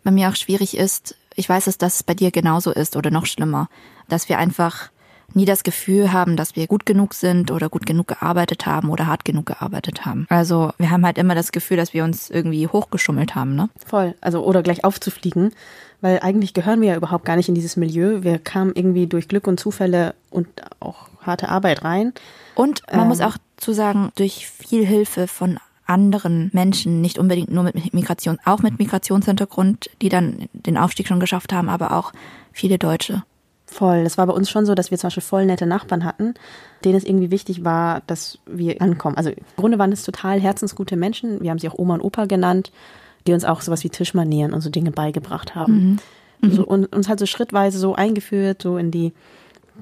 bei 0.02 0.10
mir 0.10 0.28
auch 0.28 0.36
schwierig 0.36 0.76
ist, 0.76 1.16
ich 1.34 1.48
weiß, 1.48 1.64
dass 1.64 1.78
das 1.78 2.02
bei 2.02 2.14
dir 2.14 2.30
genauso 2.30 2.70
ist 2.70 2.96
oder 2.96 3.10
noch 3.10 3.26
schlimmer, 3.26 3.68
dass 4.08 4.28
wir 4.28 4.38
einfach 4.38 4.90
nie 5.32 5.44
das 5.44 5.62
Gefühl 5.64 6.12
haben, 6.12 6.36
dass 6.36 6.56
wir 6.56 6.66
gut 6.66 6.86
genug 6.86 7.14
sind 7.14 7.50
oder 7.50 7.68
gut 7.68 7.86
genug 7.86 8.08
gearbeitet 8.08 8.66
haben 8.66 8.90
oder 8.90 9.06
hart 9.06 9.24
genug 9.24 9.46
gearbeitet 9.46 10.04
haben. 10.04 10.26
Also 10.28 10.72
wir 10.78 10.90
haben 10.90 11.04
halt 11.04 11.18
immer 11.18 11.34
das 11.34 11.52
Gefühl, 11.52 11.76
dass 11.76 11.94
wir 11.94 12.04
uns 12.04 12.30
irgendwie 12.30 12.66
hochgeschummelt 12.68 13.34
haben, 13.34 13.54
ne? 13.56 13.68
Voll. 13.86 14.14
Also, 14.20 14.44
oder 14.44 14.62
gleich 14.62 14.84
aufzufliegen. 14.84 15.52
Weil 16.00 16.20
eigentlich 16.20 16.52
gehören 16.52 16.82
wir 16.82 16.88
ja 16.88 16.96
überhaupt 16.96 17.24
gar 17.24 17.36
nicht 17.36 17.48
in 17.48 17.54
dieses 17.54 17.76
Milieu. 17.76 18.22
Wir 18.22 18.38
kamen 18.38 18.72
irgendwie 18.74 19.06
durch 19.06 19.26
Glück 19.26 19.46
und 19.46 19.58
Zufälle 19.58 20.14
und 20.30 20.46
auch 20.80 21.08
harte 21.22 21.48
Arbeit 21.48 21.82
rein. 21.82 22.12
Und 22.54 22.82
man 22.90 23.02
Ähm. 23.02 23.08
muss 23.08 23.20
auch 23.22 23.38
zu 23.56 23.72
sagen, 23.72 24.10
durch 24.16 24.46
viel 24.46 24.84
Hilfe 24.84 25.26
von 25.26 25.58
anderen 25.86 26.50
Menschen, 26.52 27.00
nicht 27.00 27.18
unbedingt 27.18 27.50
nur 27.50 27.62
mit 27.64 27.94
Migration, 27.94 28.38
auch 28.44 28.60
mit 28.60 28.78
Migrationshintergrund, 28.78 29.90
die 30.02 30.08
dann 30.08 30.48
den 30.52 30.76
Aufstieg 30.78 31.06
schon 31.08 31.20
geschafft 31.20 31.52
haben, 31.52 31.68
aber 31.68 31.92
auch 31.92 32.12
viele 32.52 32.78
Deutsche. 32.78 33.22
Voll. 33.74 34.04
Das 34.04 34.18
war 34.18 34.26
bei 34.28 34.32
uns 34.32 34.50
schon 34.50 34.66
so, 34.66 34.76
dass 34.76 34.92
wir 34.92 34.98
zum 34.98 35.08
Beispiel 35.08 35.22
voll 35.22 35.46
nette 35.46 35.66
Nachbarn 35.66 36.04
hatten, 36.04 36.34
denen 36.84 36.94
es 36.94 37.02
irgendwie 37.02 37.32
wichtig 37.32 37.64
war, 37.64 38.02
dass 38.06 38.38
wir 38.46 38.80
ankommen. 38.80 39.16
Also 39.16 39.30
im 39.30 39.36
Grunde 39.56 39.80
waren 39.80 39.90
es 39.90 40.04
total 40.04 40.40
herzensgute 40.40 40.94
Menschen. 40.94 41.42
Wir 41.42 41.50
haben 41.50 41.58
sie 41.58 41.68
auch 41.68 41.76
Oma 41.76 41.94
und 41.94 42.00
Opa 42.00 42.26
genannt, 42.26 42.70
die 43.26 43.32
uns 43.32 43.44
auch 43.44 43.62
sowas 43.62 43.82
wie 43.82 43.88
Tischmanieren 43.88 44.52
und 44.52 44.60
so 44.60 44.70
Dinge 44.70 44.92
beigebracht 44.92 45.56
haben. 45.56 45.98
So, 46.52 46.64
und 46.64 46.94
uns 46.94 47.08
halt 47.08 47.18
so 47.18 47.26
schrittweise 47.26 47.78
so 47.78 47.94
eingeführt, 47.94 48.62
so 48.62 48.76
in 48.76 48.90
die 48.90 49.12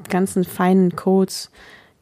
ganzen 0.09 0.45
feinen 0.45 0.97
Codes 0.97 1.51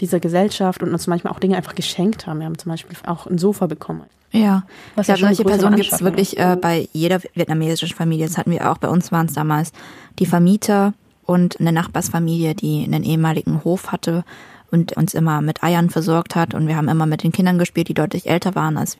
dieser 0.01 0.21
Gesellschaft 0.21 0.83
und 0.83 0.93
uns 0.93 1.09
manchmal 1.09 1.33
auch 1.33 1.41
Dinge 1.41 1.57
einfach 1.57 1.75
geschenkt 1.75 2.27
haben. 2.27 2.39
Wir 2.39 2.47
haben 2.47 2.59
zum 2.59 2.71
Beispiel 2.71 2.97
auch 3.07 3.27
ein 3.27 3.39
Sofa 3.39 3.67
bekommen. 3.67 4.05
Ja, 4.33 4.65
Was 4.95 5.09
ja 5.09 5.15
eine 5.15 5.27
solche 5.27 5.45
Personen 5.45 5.77
gibt 5.77 5.93
es 5.93 6.03
wirklich 6.03 6.39
äh, 6.39 6.57
bei 6.61 6.89
jeder 6.93 7.21
vietnamesischen 7.35 7.97
Familie. 7.97 8.27
Das 8.27 8.39
hatten 8.39 8.53
wir 8.53 8.71
auch. 8.71 8.79
Bei 8.79 8.89
uns 8.89 9.11
waren 9.11 9.27
es 9.27 9.33
damals 9.33 9.73
die 10.21 10.27
Vermieter 10.27 10.95
und 11.31 11.61
eine 11.61 11.71
Nachbarsfamilie, 11.71 12.55
die 12.55 12.83
einen 12.85 13.05
ehemaligen 13.05 13.63
Hof 13.63 13.93
hatte 13.93 14.25
und 14.73 14.97
uns 14.97 15.15
immer 15.15 15.41
mit 15.43 15.63
Eiern 15.63 15.89
versorgt 15.89 16.35
hat. 16.35 16.55
Und 16.55 16.67
wir 16.67 16.77
haben 16.77 16.89
immer 16.89 17.07
mit 17.07 17.23
den 17.23 17.31
Kindern 17.31 17.59
gespielt, 17.59 17.89
die 17.89 17.95
deutlich 17.95 18.29
älter 18.29 18.57
waren 18.57 18.77
als 18.77 18.99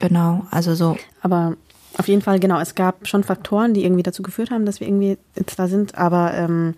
genau. 0.00 0.46
Also 0.50 0.74
so 0.74 0.96
Aber 1.22 1.56
auf 1.96 2.08
jeden 2.08 2.22
Fall, 2.22 2.40
genau, 2.40 2.60
es 2.60 2.74
gab 2.74 3.06
schon 3.06 3.22
Faktoren, 3.22 3.72
die 3.72 3.84
irgendwie 3.84 4.02
dazu 4.02 4.22
geführt 4.22 4.50
haben, 4.50 4.66
dass 4.66 4.80
wir 4.80 4.88
irgendwie 4.88 5.16
jetzt 5.36 5.58
da 5.58 5.68
sind. 5.68 5.96
Aber 5.96 6.34
ähm, 6.34 6.74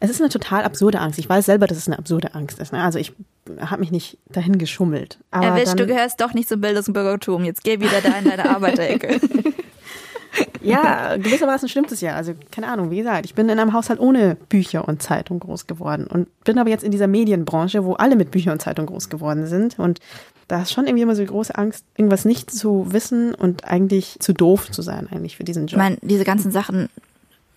es 0.00 0.10
ist 0.10 0.20
eine 0.20 0.30
total 0.30 0.64
absurde 0.64 1.00
Angst. 1.00 1.18
Ich 1.18 1.28
weiß 1.28 1.44
selber, 1.44 1.66
dass 1.66 1.76
es 1.76 1.86
eine 1.86 1.98
absurde 1.98 2.34
Angst 2.34 2.58
ist. 2.58 2.72
Ne? 2.72 2.82
Also 2.82 2.98
ich 2.98 3.12
habe 3.60 3.80
mich 3.80 3.90
nicht 3.90 4.18
dahin 4.30 4.58
geschummelt. 4.58 5.18
Aber 5.30 5.46
Erwischt, 5.46 5.68
dann, 5.68 5.76
du 5.76 5.86
gehörst 5.86 6.20
doch 6.22 6.32
nicht 6.32 6.48
zum 6.48 6.62
Bildungsbürgertum. 6.62 7.44
Jetzt 7.44 7.62
geh 7.62 7.80
wieder 7.80 8.00
da 8.02 8.18
in 8.18 8.24
deine 8.24 8.48
Arbeiterecke. 8.54 9.20
Ja, 10.62 11.16
gewissermaßen 11.16 11.68
stimmt 11.68 11.92
es 11.92 12.00
ja. 12.00 12.14
Also 12.14 12.32
keine 12.50 12.68
Ahnung, 12.68 12.90
wie 12.90 12.98
gesagt, 12.98 13.26
ich 13.26 13.34
bin 13.34 13.48
in 13.48 13.58
einem 13.58 13.72
Haushalt 13.72 14.00
ohne 14.00 14.36
Bücher 14.48 14.88
und 14.88 15.02
Zeitung 15.02 15.40
groß 15.40 15.66
geworden 15.66 16.06
und 16.06 16.28
bin 16.44 16.58
aber 16.58 16.70
jetzt 16.70 16.84
in 16.84 16.90
dieser 16.90 17.06
Medienbranche, 17.06 17.84
wo 17.84 17.94
alle 17.94 18.16
mit 18.16 18.30
Büchern 18.30 18.54
und 18.54 18.60
Zeitung 18.62 18.86
groß 18.86 19.10
geworden 19.10 19.46
sind. 19.46 19.78
Und 19.78 20.00
da 20.48 20.62
ist 20.62 20.72
schon 20.72 20.86
irgendwie 20.86 21.02
immer 21.02 21.14
so 21.14 21.22
die 21.22 21.28
große 21.28 21.54
Angst, 21.54 21.84
irgendwas 21.96 22.24
nicht 22.24 22.50
zu 22.50 22.86
wissen 22.92 23.34
und 23.34 23.64
eigentlich 23.64 24.16
zu 24.20 24.32
doof 24.32 24.70
zu 24.70 24.82
sein 24.82 25.08
eigentlich 25.10 25.36
für 25.36 25.44
diesen 25.44 25.66
Ich 25.66 25.72
Job. 25.72 25.78
meine, 25.78 25.98
diese 26.02 26.24
ganzen 26.24 26.50
Sachen, 26.50 26.88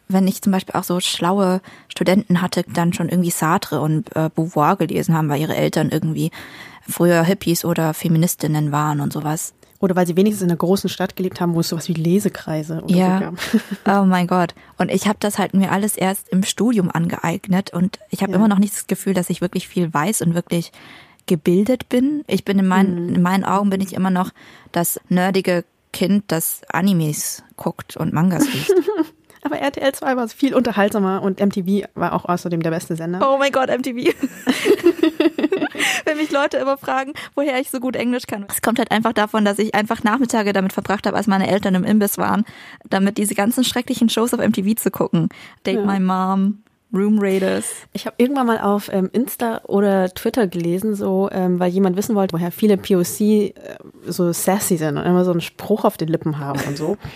wenn 0.10 0.28
ich 0.28 0.42
zum 0.42 0.52
Beispiel 0.52 0.76
auch 0.76 0.84
so 0.84 1.00
schlaue 1.00 1.62
Studenten 1.90 2.42
hatte, 2.42 2.64
dann 2.74 2.94
schon 2.94 3.10
irgendwie 3.10 3.32
Sartre 3.32 3.82
und 3.82 4.16
äh, 4.16 4.30
Beauvoir 4.34 4.78
gelesen 4.78 5.16
haben, 5.16 5.30
weil 5.30 5.42
ihre 5.42 5.56
Eltern 5.56 5.90
irgendwie 5.90 6.32
früher 6.88 7.24
Hippies 7.24 7.66
oder 7.66 7.94
Feministinnen 7.94 8.72
waren 8.72 9.02
und 9.02 9.12
sowas. 9.12 9.54
Oder 9.80 9.96
weil 9.96 10.08
sie 10.08 10.16
wenigstens 10.18 10.42
in 10.44 10.50
einer 10.50 10.58
großen 10.58 10.90
Stadt 10.90 11.16
gelebt 11.16 11.40
haben, 11.40 11.54
wo 11.54 11.60
es 11.60 11.70
sowas 11.70 11.88
wie 11.88 11.94
Lesekreise 11.94 12.78
oder 12.82 12.88
so 12.90 12.96
Ja. 13.00 13.20
gab. 13.20 13.36
Oh 14.02 14.06
mein 14.06 14.26
Gott. 14.28 14.56
Und 14.78 14.90
ich 14.92 15.08
habe 15.08 15.18
das 15.20 15.38
halt 15.38 15.54
mir 15.54 15.72
alles 15.72 15.96
erst 15.96 16.30
im 16.30 16.44
Studium 16.44 16.90
angeeignet 16.92 17.72
und 17.74 18.00
ich 18.10 18.22
habe 18.24 18.32
Ja. 18.32 18.38
immer 18.38 18.48
noch 18.48 18.60
nicht 18.60 18.74
das 18.74 18.88
Gefühl, 18.88 19.14
dass 19.14 19.30
ich 19.30 19.40
wirklich 19.42 19.68
viel 19.68 19.94
weiß 19.94 20.22
und 20.24 20.34
wirklich 20.34 20.72
gebildet 21.28 21.90
bin. 21.90 22.24
Ich 22.28 22.44
bin 22.46 22.58
in 22.58 22.68
meinen, 22.68 23.14
in 23.16 23.22
meinen 23.22 23.44
Augen 23.44 23.70
bin 23.70 23.82
ich 23.82 23.94
immer 23.94 24.10
noch 24.10 24.32
das 24.72 25.00
nerdige 25.10 25.64
Kind, 25.94 26.26
das 26.28 26.62
Animes 26.72 27.44
guckt 27.56 27.98
und 27.98 28.14
Mangas 28.14 28.46
liest. 28.52 28.74
Aber 29.48 29.60
RTL 29.60 29.94
2 29.94 30.18
war 30.18 30.28
viel 30.28 30.54
unterhaltsamer 30.54 31.22
und 31.22 31.40
MTV 31.40 31.88
war 31.96 32.12
auch 32.12 32.26
außerdem 32.26 32.62
der 32.62 32.70
beste 32.70 32.98
Sender. 32.98 33.26
Oh 33.26 33.38
mein 33.38 33.54
Gott, 33.54 33.70
MTV. 33.70 33.96
Wenn 36.06 36.18
mich 36.18 36.32
Leute 36.32 36.58
immer 36.58 36.78
fragen, 36.78 37.14
woher 37.34 37.58
ich 37.62 37.70
so 37.70 37.80
gut 37.80 37.96
Englisch 37.96 38.28
kann. 38.28 38.46
Es 38.50 38.62
kommt 38.62 38.78
halt 38.78 38.92
einfach 38.92 39.14
davon, 39.14 39.46
dass 39.46 39.58
ich 39.58 39.74
einfach 39.74 40.04
Nachmittage 40.04 40.52
damit 40.52 40.74
verbracht 40.74 41.08
habe, 41.08 41.16
als 41.16 41.28
meine 41.28 41.48
Eltern 41.48 41.76
im 41.76 41.86
Imbiss 41.86 42.18
waren, 42.18 42.44
damit 42.90 43.18
diese 43.18 43.36
ganzen 43.36 43.64
schrecklichen 43.64 44.10
Shows 44.10 44.34
auf 44.34 44.46
MTV 44.46 44.76
zu 44.76 44.92
gucken. 44.92 45.30
Date 45.66 45.78
Ja. 45.78 45.86
My 45.86 46.02
Mom, 46.02 46.64
Room 46.94 47.20
Raiders. 47.20 47.72
Ich 47.94 48.06
habe 48.06 48.16
irgendwann 48.18 48.48
mal 48.48 48.60
auf 48.60 48.90
ähm, 48.92 49.10
Insta 49.14 49.62
oder 49.64 50.10
Twitter 50.10 50.48
gelesen, 50.48 50.94
so, 50.94 51.30
ähm, 51.32 51.58
weil 51.58 51.72
jemand 51.72 51.96
wissen 51.96 52.16
wollte, 52.16 52.34
woher 52.34 52.52
viele 52.52 52.76
POC 52.76 53.22
äh, 53.22 53.54
so 54.08 54.34
sassy 54.34 54.76
sind 54.76 54.98
und 54.98 55.06
immer 55.06 55.24
so 55.24 55.32
einen 55.32 55.40
Spruch 55.42 55.86
auf 55.86 55.96
den 55.96 56.10
Lippen 56.10 56.38
haben 56.38 56.60
und 56.68 56.76
so. 56.78 56.98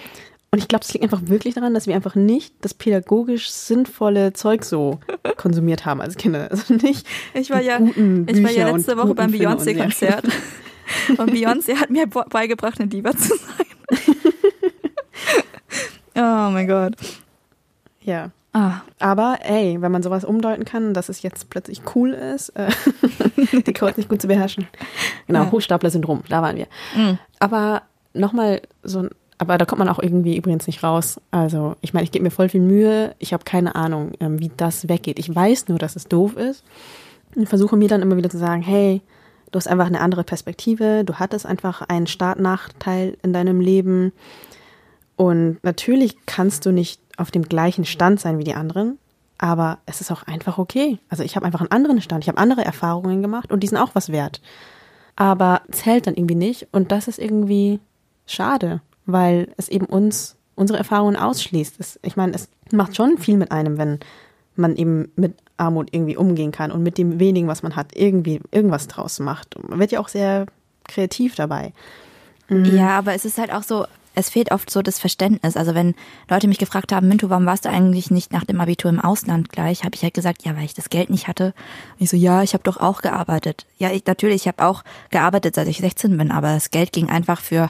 Und 0.54 0.60
ich 0.60 0.68
glaube, 0.68 0.84
es 0.84 0.92
liegt 0.94 1.04
einfach 1.04 1.22
wirklich 1.28 1.54
daran, 1.54 1.74
dass 1.74 1.88
wir 1.88 1.96
einfach 1.96 2.16
nicht 2.16 2.54
das 2.60 2.74
pädagogisch 2.74 3.50
sinnvolle 3.50 4.34
Zeug 4.34 4.66
so 4.66 5.00
konsumiert 5.38 5.86
haben 5.86 6.02
als 6.02 6.18
Kinder. 6.18 6.52
Also 6.52 6.74
nicht 6.74 7.08
Ich 7.34 7.50
war 7.50 7.62
ja, 7.62 7.78
guten 7.78 8.28
ich 8.30 8.44
war 8.44 8.52
ja 8.52 8.70
letzte 8.70 8.98
Woche 8.98 9.16
beim 9.16 9.30
Filme 9.30 9.56
und. 9.56 9.62
Beyoncé-Konzert. 9.62 10.26
Und 11.18 11.32
Beyoncé 11.32 11.78
hat 11.78 11.90
mir 11.90 12.06
beigebracht, 12.06 12.78
eine 12.82 12.90
Diva 12.90 13.16
zu 13.16 13.30
sein. 13.30 13.66
Oh 16.16 16.50
mein 16.52 16.68
Gott. 16.68 16.94
Ja. 18.02 18.32
Ah, 18.54 18.82
Aber 19.00 19.40
ey, 19.44 19.78
wenn 19.82 19.94
man 19.94 20.04
sowas 20.04 20.26
umdeuten 20.26 20.66
kann, 20.66 20.94
dass 20.94 21.08
es 21.08 21.22
jetzt 21.22 21.50
plötzlich 21.50 21.82
cool 21.96 22.10
ist, 22.12 22.50
äh, 22.50 22.70
die 23.66 23.72
Codes 23.72 23.96
nicht 23.96 24.10
gut 24.10 24.22
zu 24.22 24.28
beherrschen. 24.28 24.68
Genau, 25.28 25.44
Ja. 25.44 25.52
Hochstapler-Syndrom, 25.52 26.24
da 26.28 26.42
waren 26.42 26.58
wir. 26.58 26.68
Mhm. 26.94 27.18
Aber 27.40 27.84
nochmal 28.14 28.62
so 28.84 29.00
ein, 29.04 29.10
aber 29.42 29.58
da 29.58 29.66
kommt 29.66 29.80
man 29.80 29.90
auch 29.90 29.98
irgendwie 29.98 30.38
übrigens 30.38 30.68
nicht 30.68 30.84
raus. 30.84 31.20
Also, 31.32 31.76
ich 31.82 31.96
meine, 31.96 32.04
ich 32.04 32.12
gebe 32.12 32.22
mir 32.22 32.30
voll 32.30 32.48
viel 32.48 32.62
Mühe. 32.62 33.16
Ich 33.18 33.34
habe 33.34 33.44
keine 33.44 33.74
Ahnung, 33.74 34.12
ähm, 34.20 34.40
wie 34.40 34.52
das 34.56 34.88
weggeht. 34.88 35.18
Ich 35.18 35.34
weiß 35.34 35.68
nur, 35.68 35.80
dass 35.80 35.96
es 35.96 36.04
doof 36.04 36.38
ist. 36.38 36.64
Und 37.36 37.50
versuche 37.50 37.76
mir 37.76 37.88
dann 37.88 38.04
immer 38.04 38.18
wieder 38.18 38.30
zu 38.30 38.38
sagen, 38.38 38.62
hey, 38.62 39.02
du 39.50 39.58
hast 39.58 39.68
einfach 39.68 39.88
eine 39.88 40.00
andere 40.00 40.24
Perspektive, 40.24 41.04
du 41.04 41.16
hattest 41.16 41.48
einfach 41.48 41.82
einen 41.82 42.06
Startnachteil 42.06 43.18
in 43.24 43.34
deinem 43.34 43.62
Leben. 43.62 44.14
Und 45.16 45.58
natürlich 45.64 46.18
kannst 46.28 46.68
du 46.68 46.72
nicht 46.72 47.02
auf 47.18 47.32
dem 47.32 47.42
gleichen 47.42 47.84
Stand 47.84 48.20
sein 48.20 48.38
wie 48.38 48.44
die 48.44 48.54
anderen, 48.54 49.00
aber 49.40 49.80
es 49.88 50.02
ist 50.02 50.12
auch 50.12 50.22
einfach 50.22 50.60
okay. 50.60 51.00
Also 51.10 51.24
ich 51.24 51.36
habe 51.36 51.48
einfach 51.48 51.62
einen 51.62 51.72
anderen 51.72 52.02
Stand, 52.02 52.24
ich 52.24 52.28
habe 52.28 52.38
andere 52.38 52.64
Erfahrungen 52.64 53.24
gemacht 53.24 53.52
und 53.52 53.62
die 53.64 53.68
sind 53.68 53.80
auch 53.80 53.96
was 53.96 54.12
wert. 54.12 54.40
Aber 55.16 55.62
zählt 55.72 56.06
dann 56.06 56.14
irgendwie 56.14 56.36
nicht 56.36 56.68
und 56.72 56.92
das 56.92 57.08
ist 57.08 57.18
irgendwie 57.18 57.80
schade, 58.28 58.82
weil 59.12 59.54
es 59.58 59.70
eben 59.70 59.86
uns 59.86 60.38
unsere 60.56 60.78
Erfahrungen 60.78 61.16
ausschließt. 61.16 61.76
Es, 61.80 62.00
ich 62.04 62.16
meine, 62.16 62.34
es 62.34 62.50
macht 62.72 62.96
schon 62.96 63.18
viel 63.18 63.38
mit 63.38 63.52
einem, 63.52 63.78
wenn 63.78 64.00
man 64.56 64.76
eben 64.76 65.12
mit 65.16 65.36
Armut 65.58 65.90
irgendwie 65.92 66.18
umgehen 66.18 66.52
kann 66.52 66.72
und 66.72 66.84
mit 66.84 66.98
dem 66.98 67.20
wenigen, 67.20 67.48
was 67.48 67.64
man 67.64 67.76
hat, 67.76 67.96
irgendwie 67.96 68.42
irgendwas 68.52 68.88
draus 68.88 69.20
macht. 69.20 69.56
Man 69.68 69.80
wird 69.80 69.92
ja 69.92 70.00
auch 70.00 70.10
sehr 70.10 70.46
kreativ 70.88 71.36
dabei. 71.36 71.74
Ja, 72.50 72.98
aber 72.98 73.14
es 73.14 73.24
ist 73.24 73.38
halt 73.38 73.54
auch 73.54 73.64
so, 73.64 73.86
es 74.14 74.30
fehlt 74.30 74.52
oft 74.52 74.70
so 74.70 74.82
das 74.82 75.00
Verständnis. 75.00 75.56
Also 75.56 75.74
wenn 75.74 75.96
Leute 76.30 76.48
mich 76.48 76.58
gefragt 76.58 76.92
haben, 76.92 77.08
Mintu, 77.08 77.30
warum 77.30 77.46
warst 77.46 77.64
du 77.64 77.70
eigentlich 77.70 78.12
nicht 78.12 78.34
nach 78.34 78.44
dem 78.44 78.60
Abitur 78.60 78.92
im 78.92 79.00
Ausland 79.00 79.50
gleich, 79.50 79.84
habe 79.84 79.96
ich 79.96 80.04
halt 80.04 80.14
gesagt, 80.14 80.44
ja, 80.44 80.56
weil 80.56 80.66
ich 80.66 80.74
das 80.74 80.90
Geld 80.90 81.10
nicht 81.10 81.28
hatte. 81.28 81.54
Und 81.94 82.02
ich 82.02 82.10
so, 82.10 82.18
ja, 82.18 82.44
ich 82.44 82.54
habe 82.54 82.64
doch 82.64 82.78
auch 82.78 83.02
gearbeitet. 83.02 83.66
Ja, 83.78 83.92
ich, 83.92 84.06
natürlich, 84.06 84.42
ich 84.42 84.48
habe 84.48 84.66
auch 84.66 84.84
gearbeitet, 85.12 85.56
seit 85.56 85.68
ich 85.68 85.78
16 85.78 86.18
bin, 86.18 86.32
aber 86.32 86.54
das 86.54 86.72
Geld 86.72 86.92
ging 86.92 87.10
einfach 87.10 87.40
für 87.40 87.70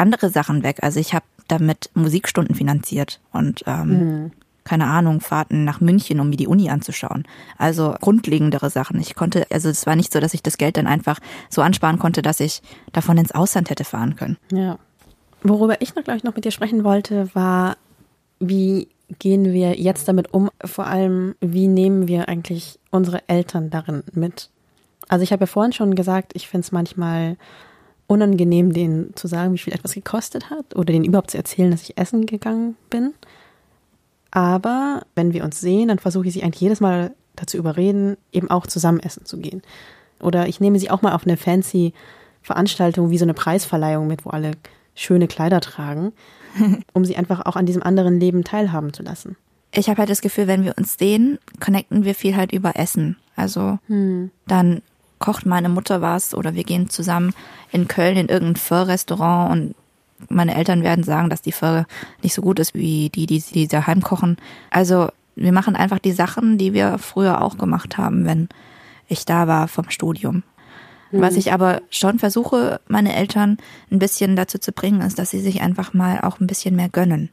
andere 0.00 0.30
Sachen 0.30 0.62
weg. 0.62 0.78
Also 0.82 0.98
ich 0.98 1.14
habe 1.14 1.24
damit 1.48 1.90
Musikstunden 1.94 2.54
finanziert 2.54 3.20
und 3.32 3.62
ähm, 3.66 4.32
keine 4.64 4.86
Ahnung, 4.86 5.20
Fahrten 5.20 5.64
nach 5.64 5.80
München, 5.80 6.20
um 6.20 6.30
mir 6.30 6.36
die 6.36 6.46
Uni 6.46 6.70
anzuschauen. 6.70 7.24
Also 7.58 7.94
grundlegendere 8.00 8.70
Sachen. 8.70 9.00
Ich 9.00 9.14
konnte, 9.14 9.46
also 9.50 9.68
es 9.68 9.86
war 9.86 9.96
nicht 9.96 10.12
so, 10.12 10.20
dass 10.20 10.34
ich 10.34 10.42
das 10.42 10.58
Geld 10.58 10.76
dann 10.76 10.86
einfach 10.86 11.18
so 11.48 11.62
ansparen 11.62 11.98
konnte, 11.98 12.22
dass 12.22 12.40
ich 12.40 12.62
davon 12.92 13.18
ins 13.18 13.32
Ausland 13.32 13.70
hätte 13.70 13.84
fahren 13.84 14.16
können. 14.16 14.36
Ja. 14.52 14.78
Worüber 15.42 15.80
ich 15.80 15.94
noch, 15.94 16.04
glaube 16.04 16.18
ich, 16.18 16.24
noch 16.24 16.36
mit 16.36 16.44
dir 16.44 16.50
sprechen 16.50 16.84
wollte, 16.84 17.34
war, 17.34 17.76
wie 18.38 18.88
gehen 19.18 19.52
wir 19.52 19.80
jetzt 19.80 20.06
damit 20.06 20.32
um? 20.32 20.50
Vor 20.64 20.86
allem, 20.86 21.34
wie 21.40 21.66
nehmen 21.66 22.06
wir 22.06 22.28
eigentlich 22.28 22.78
unsere 22.90 23.28
Eltern 23.28 23.70
darin 23.70 24.04
mit? 24.12 24.50
Also 25.08 25.24
ich 25.24 25.32
habe 25.32 25.42
ja 25.42 25.46
vorhin 25.46 25.72
schon 25.72 25.94
gesagt, 25.94 26.32
ich 26.34 26.46
finde 26.46 26.66
es 26.66 26.72
manchmal 26.72 27.36
unangenehm, 28.10 28.72
denen 28.72 29.14
zu 29.14 29.28
sagen, 29.28 29.54
wie 29.54 29.58
viel 29.58 29.72
etwas 29.72 29.94
gekostet 29.94 30.50
hat 30.50 30.74
oder 30.74 30.92
denen 30.92 31.04
überhaupt 31.04 31.30
zu 31.30 31.36
erzählen, 31.36 31.70
dass 31.70 31.84
ich 31.84 31.96
essen 31.96 32.26
gegangen 32.26 32.74
bin. 32.90 33.14
Aber 34.32 35.02
wenn 35.14 35.32
wir 35.32 35.44
uns 35.44 35.60
sehen, 35.60 35.88
dann 35.88 36.00
versuche 36.00 36.26
ich 36.26 36.34
sie 36.34 36.42
eigentlich 36.42 36.60
jedes 36.60 36.80
Mal 36.80 37.12
dazu 37.36 37.56
überreden, 37.56 38.16
eben 38.32 38.50
auch 38.50 38.66
zusammen 38.66 38.98
essen 38.98 39.26
zu 39.26 39.38
gehen. 39.38 39.62
Oder 40.20 40.48
ich 40.48 40.58
nehme 40.58 40.80
sie 40.80 40.90
auch 40.90 41.02
mal 41.02 41.14
auf 41.14 41.24
eine 41.24 41.36
fancy 41.36 41.92
Veranstaltung 42.42 43.10
wie 43.10 43.18
so 43.18 43.24
eine 43.24 43.34
Preisverleihung 43.34 44.08
mit, 44.08 44.24
wo 44.24 44.30
alle 44.30 44.52
schöne 44.96 45.28
Kleider 45.28 45.60
tragen, 45.60 46.12
um 46.92 47.04
sie 47.04 47.16
einfach 47.16 47.46
auch 47.46 47.54
an 47.54 47.66
diesem 47.66 47.84
anderen 47.84 48.18
Leben 48.18 48.42
teilhaben 48.42 48.92
zu 48.92 49.04
lassen. 49.04 49.36
Ich 49.72 49.88
habe 49.88 49.98
halt 49.98 50.10
das 50.10 50.20
Gefühl, 50.20 50.48
wenn 50.48 50.64
wir 50.64 50.76
uns 50.76 50.98
sehen, 50.98 51.38
connecten 51.60 52.04
wir 52.04 52.16
viel 52.16 52.34
halt 52.34 52.50
über 52.50 52.74
Essen. 52.74 53.18
Also 53.36 53.78
dann 54.48 54.82
kocht 55.20 55.46
meine 55.46 55.68
Mutter 55.68 56.02
was 56.02 56.34
oder 56.34 56.54
wir 56.54 56.64
gehen 56.64 56.90
zusammen 56.90 57.32
in 57.70 57.86
Köln 57.86 58.16
in 58.16 58.28
irgendein 58.28 58.56
Pho-Restaurant 58.56 59.52
und 59.52 59.74
meine 60.28 60.54
Eltern 60.54 60.82
werden 60.82 61.04
sagen, 61.04 61.30
dass 61.30 61.42
die 61.42 61.52
Pho 61.52 61.84
nicht 62.22 62.34
so 62.34 62.42
gut 62.42 62.58
ist 62.58 62.74
wie 62.74 63.08
die, 63.10 63.26
die 63.26 63.38
sie 63.38 63.68
daheim 63.68 64.02
kochen. 64.02 64.36
Also 64.70 65.08
wir 65.36 65.52
machen 65.52 65.76
einfach 65.76 66.00
die 66.00 66.12
Sachen, 66.12 66.58
die 66.58 66.72
wir 66.72 66.98
früher 66.98 67.42
auch 67.42 67.56
gemacht 67.56 67.96
haben, 67.96 68.26
wenn 68.26 68.48
ich 69.08 69.24
da 69.24 69.46
war 69.46 69.68
vom 69.68 69.88
Studium. 69.88 70.42
Was 71.12 71.36
ich 71.36 71.52
aber 71.52 71.82
schon 71.90 72.20
versuche, 72.20 72.80
meine 72.86 73.16
Eltern 73.16 73.58
ein 73.90 73.98
bisschen 73.98 74.36
dazu 74.36 74.58
zu 74.58 74.70
bringen, 74.70 75.00
ist, 75.00 75.18
dass 75.18 75.30
sie 75.30 75.40
sich 75.40 75.60
einfach 75.60 75.92
mal 75.92 76.20
auch 76.20 76.38
ein 76.38 76.46
bisschen 76.46 76.76
mehr 76.76 76.88
gönnen. 76.88 77.30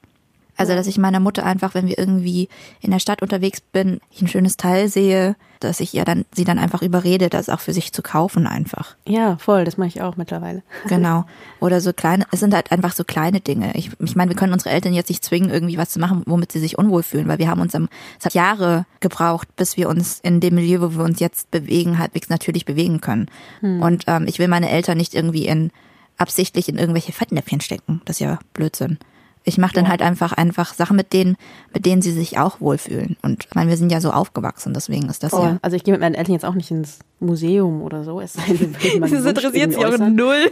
Also, 0.58 0.74
dass 0.74 0.88
ich 0.88 0.98
meiner 0.98 1.20
Mutter 1.20 1.46
einfach, 1.46 1.74
wenn 1.76 1.88
wir 1.88 1.98
irgendwie 1.98 2.50
in 2.82 2.92
der 2.92 3.00
Stadt 3.00 3.22
unterwegs 3.22 3.62
bin, 3.62 4.00
ich 4.12 4.22
ein 4.22 4.28
schönes 4.28 4.58
Teil 4.58 4.90
sehe, 4.90 5.36
dass 5.60 5.80
ich 5.80 5.94
ihr 5.94 6.06
dann, 6.06 6.26
sie 6.34 6.44
dann 6.44 6.60
einfach 6.60 6.82
überrede, 6.82 7.30
das 7.30 7.50
auch 7.50 7.60
für 7.60 7.74
sich 7.74 7.94
zu 7.94 8.02
kaufen 8.02 8.48
einfach. 8.48 8.96
Ja, 9.08 9.38
voll, 9.38 9.66
das 9.66 9.78
mache 9.78 9.90
ich 9.90 10.02
auch 10.02 10.18
mittlerweile. 10.18 10.64
Genau. 10.88 11.26
Oder 11.60 11.82
so 11.82 11.92
kleine, 11.94 12.26
es 12.32 12.40
sind 12.40 12.54
halt 12.54 12.72
einfach 12.72 12.94
so 12.94 13.04
kleine 13.04 13.40
Dinge. 13.40 13.76
Ich, 13.76 13.92
ich 14.00 14.16
meine, 14.16 14.30
wir 14.30 14.36
können 14.36 14.54
unsere 14.54 14.72
Eltern 14.72 14.94
jetzt 14.94 15.10
nicht 15.10 15.24
zwingen, 15.24 15.50
irgendwie 15.50 15.78
was 15.78 15.90
zu 15.90 16.00
machen, 16.00 16.24
womit 16.26 16.52
sie 16.52 16.60
sich 16.60 16.78
unwohl 16.78 17.04
fühlen, 17.04 17.28
weil 17.28 17.40
wir 17.40 17.50
haben 17.50 17.62
uns 17.62 17.76
am, 17.76 17.90
es 18.20 18.26
hat 18.26 18.34
Jahre 18.34 18.86
gebraucht, 19.00 19.56
bis 19.56 19.78
wir 19.78 19.90
uns 19.90 20.20
in 20.22 20.40
dem 20.40 20.56
Milieu, 20.56 20.82
wo 20.82 20.98
wir 20.98 21.04
uns 21.04 21.20
jetzt 21.20 21.52
bewegen, 21.52 22.00
halbwegs 22.00 22.30
natürlich 22.30 22.66
bewegen 22.66 23.02
können. 23.02 23.30
Und 23.82 24.06
ähm, 24.08 24.26
ich 24.28 24.40
will 24.40 24.48
meine 24.48 24.70
Eltern 24.70 24.98
nicht 24.98 25.14
irgendwie 25.14 25.46
in, 25.46 25.72
absichtlich 26.18 26.70
in 26.70 26.78
irgendwelche 26.78 27.12
Fettnäpfchen 27.12 27.62
stecken. 27.62 28.02
Das 28.06 28.18
ist 28.18 28.22
ja 28.22 28.40
Blödsinn. 28.54 28.98
Ich 29.48 29.58
mache 29.58 29.74
dann 29.74 29.88
halt 29.88 30.02
einfach 30.02 30.34
einfach 30.34 30.74
Sachen 30.74 30.98
mit 30.98 31.14
denen, 31.14 31.38
mit 31.74 31.86
denen 31.86 32.02
sie 32.02 32.12
sich 32.12 32.38
auch 32.38 32.60
wohlfühlen. 32.60 33.16
Und 33.22 33.46
ich 33.46 33.56
meine, 33.56 33.70
wir 33.70 33.78
sind 33.78 33.94
ja 33.94 34.02
so 34.02 34.12
aufgewachsen, 34.12 34.74
deswegen 34.74 35.08
ist 35.08 35.24
das 35.24 35.32
Oh, 35.32 35.42
ja. 35.42 35.58
Also 35.62 35.78
ich 35.78 35.86
gehe 35.86 35.94
mit 35.94 36.02
meinen 36.02 36.16
Eltern 36.16 36.34
jetzt 36.34 36.44
auch 36.44 36.54
nicht 36.54 36.70
ins 36.70 37.00
Museum 37.22 37.82
oder 37.82 38.04
so. 38.04 38.20
Es 38.20 38.34
sei 38.34 38.42
denn, 38.48 38.76
sie 38.78 39.00
meinen 39.00 39.24
Wunsch 39.24 39.44
irgendwie 39.44 39.78
äußern. 39.78 40.16
null. 40.16 40.46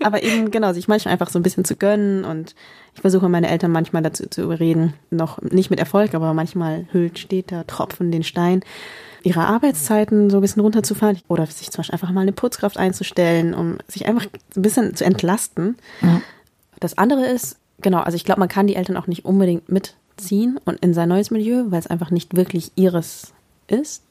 Aber 0.00 0.22
eben, 0.22 0.50
genau, 0.50 0.72
sich 0.72 0.88
manchmal 0.88 1.12
einfach 1.12 1.30
so 1.30 1.38
ein 1.38 1.42
bisschen 1.42 1.64
zu 1.64 1.76
gönnen 1.76 2.24
und 2.24 2.54
ich 2.94 3.00
versuche 3.00 3.28
meine 3.28 3.48
Eltern 3.48 3.70
manchmal 3.70 4.02
dazu 4.02 4.28
zu 4.28 4.42
überreden, 4.42 4.94
noch 5.10 5.40
nicht 5.42 5.70
mit 5.70 5.78
Erfolg, 5.78 6.14
aber 6.14 6.34
manchmal 6.34 6.86
hüllt 6.92 7.18
steter 7.18 7.66
Tropfen 7.66 8.10
den 8.10 8.24
Stein, 8.24 8.62
ihre 9.22 9.40
Arbeitszeiten 9.40 10.30
so 10.30 10.38
ein 10.38 10.40
bisschen 10.40 10.62
runterzufahren 10.62 11.18
oder 11.28 11.46
sich 11.46 11.70
zum 11.70 11.80
Beispiel 11.80 11.94
einfach 11.94 12.10
mal 12.10 12.22
eine 12.22 12.32
Putzkraft 12.32 12.76
einzustellen, 12.76 13.54
um 13.54 13.78
sich 13.86 14.06
einfach 14.06 14.26
ein 14.56 14.62
bisschen 14.62 14.96
zu 14.96 15.04
entlasten. 15.04 15.76
Das 16.80 16.96
andere 16.98 17.26
ist, 17.26 17.56
genau, 17.80 18.00
also 18.00 18.16
ich 18.16 18.24
glaube, 18.24 18.40
man 18.40 18.48
kann 18.48 18.66
die 18.66 18.76
Eltern 18.76 18.96
auch 18.96 19.06
nicht 19.06 19.24
unbedingt 19.24 19.68
mitziehen 19.68 20.58
und 20.64 20.80
in 20.80 20.94
sein 20.94 21.08
neues 21.08 21.30
Milieu, 21.30 21.64
weil 21.68 21.80
es 21.80 21.86
einfach 21.86 22.10
nicht 22.10 22.36
wirklich 22.36 22.72
ihres 22.76 23.32
ist. 23.66 24.02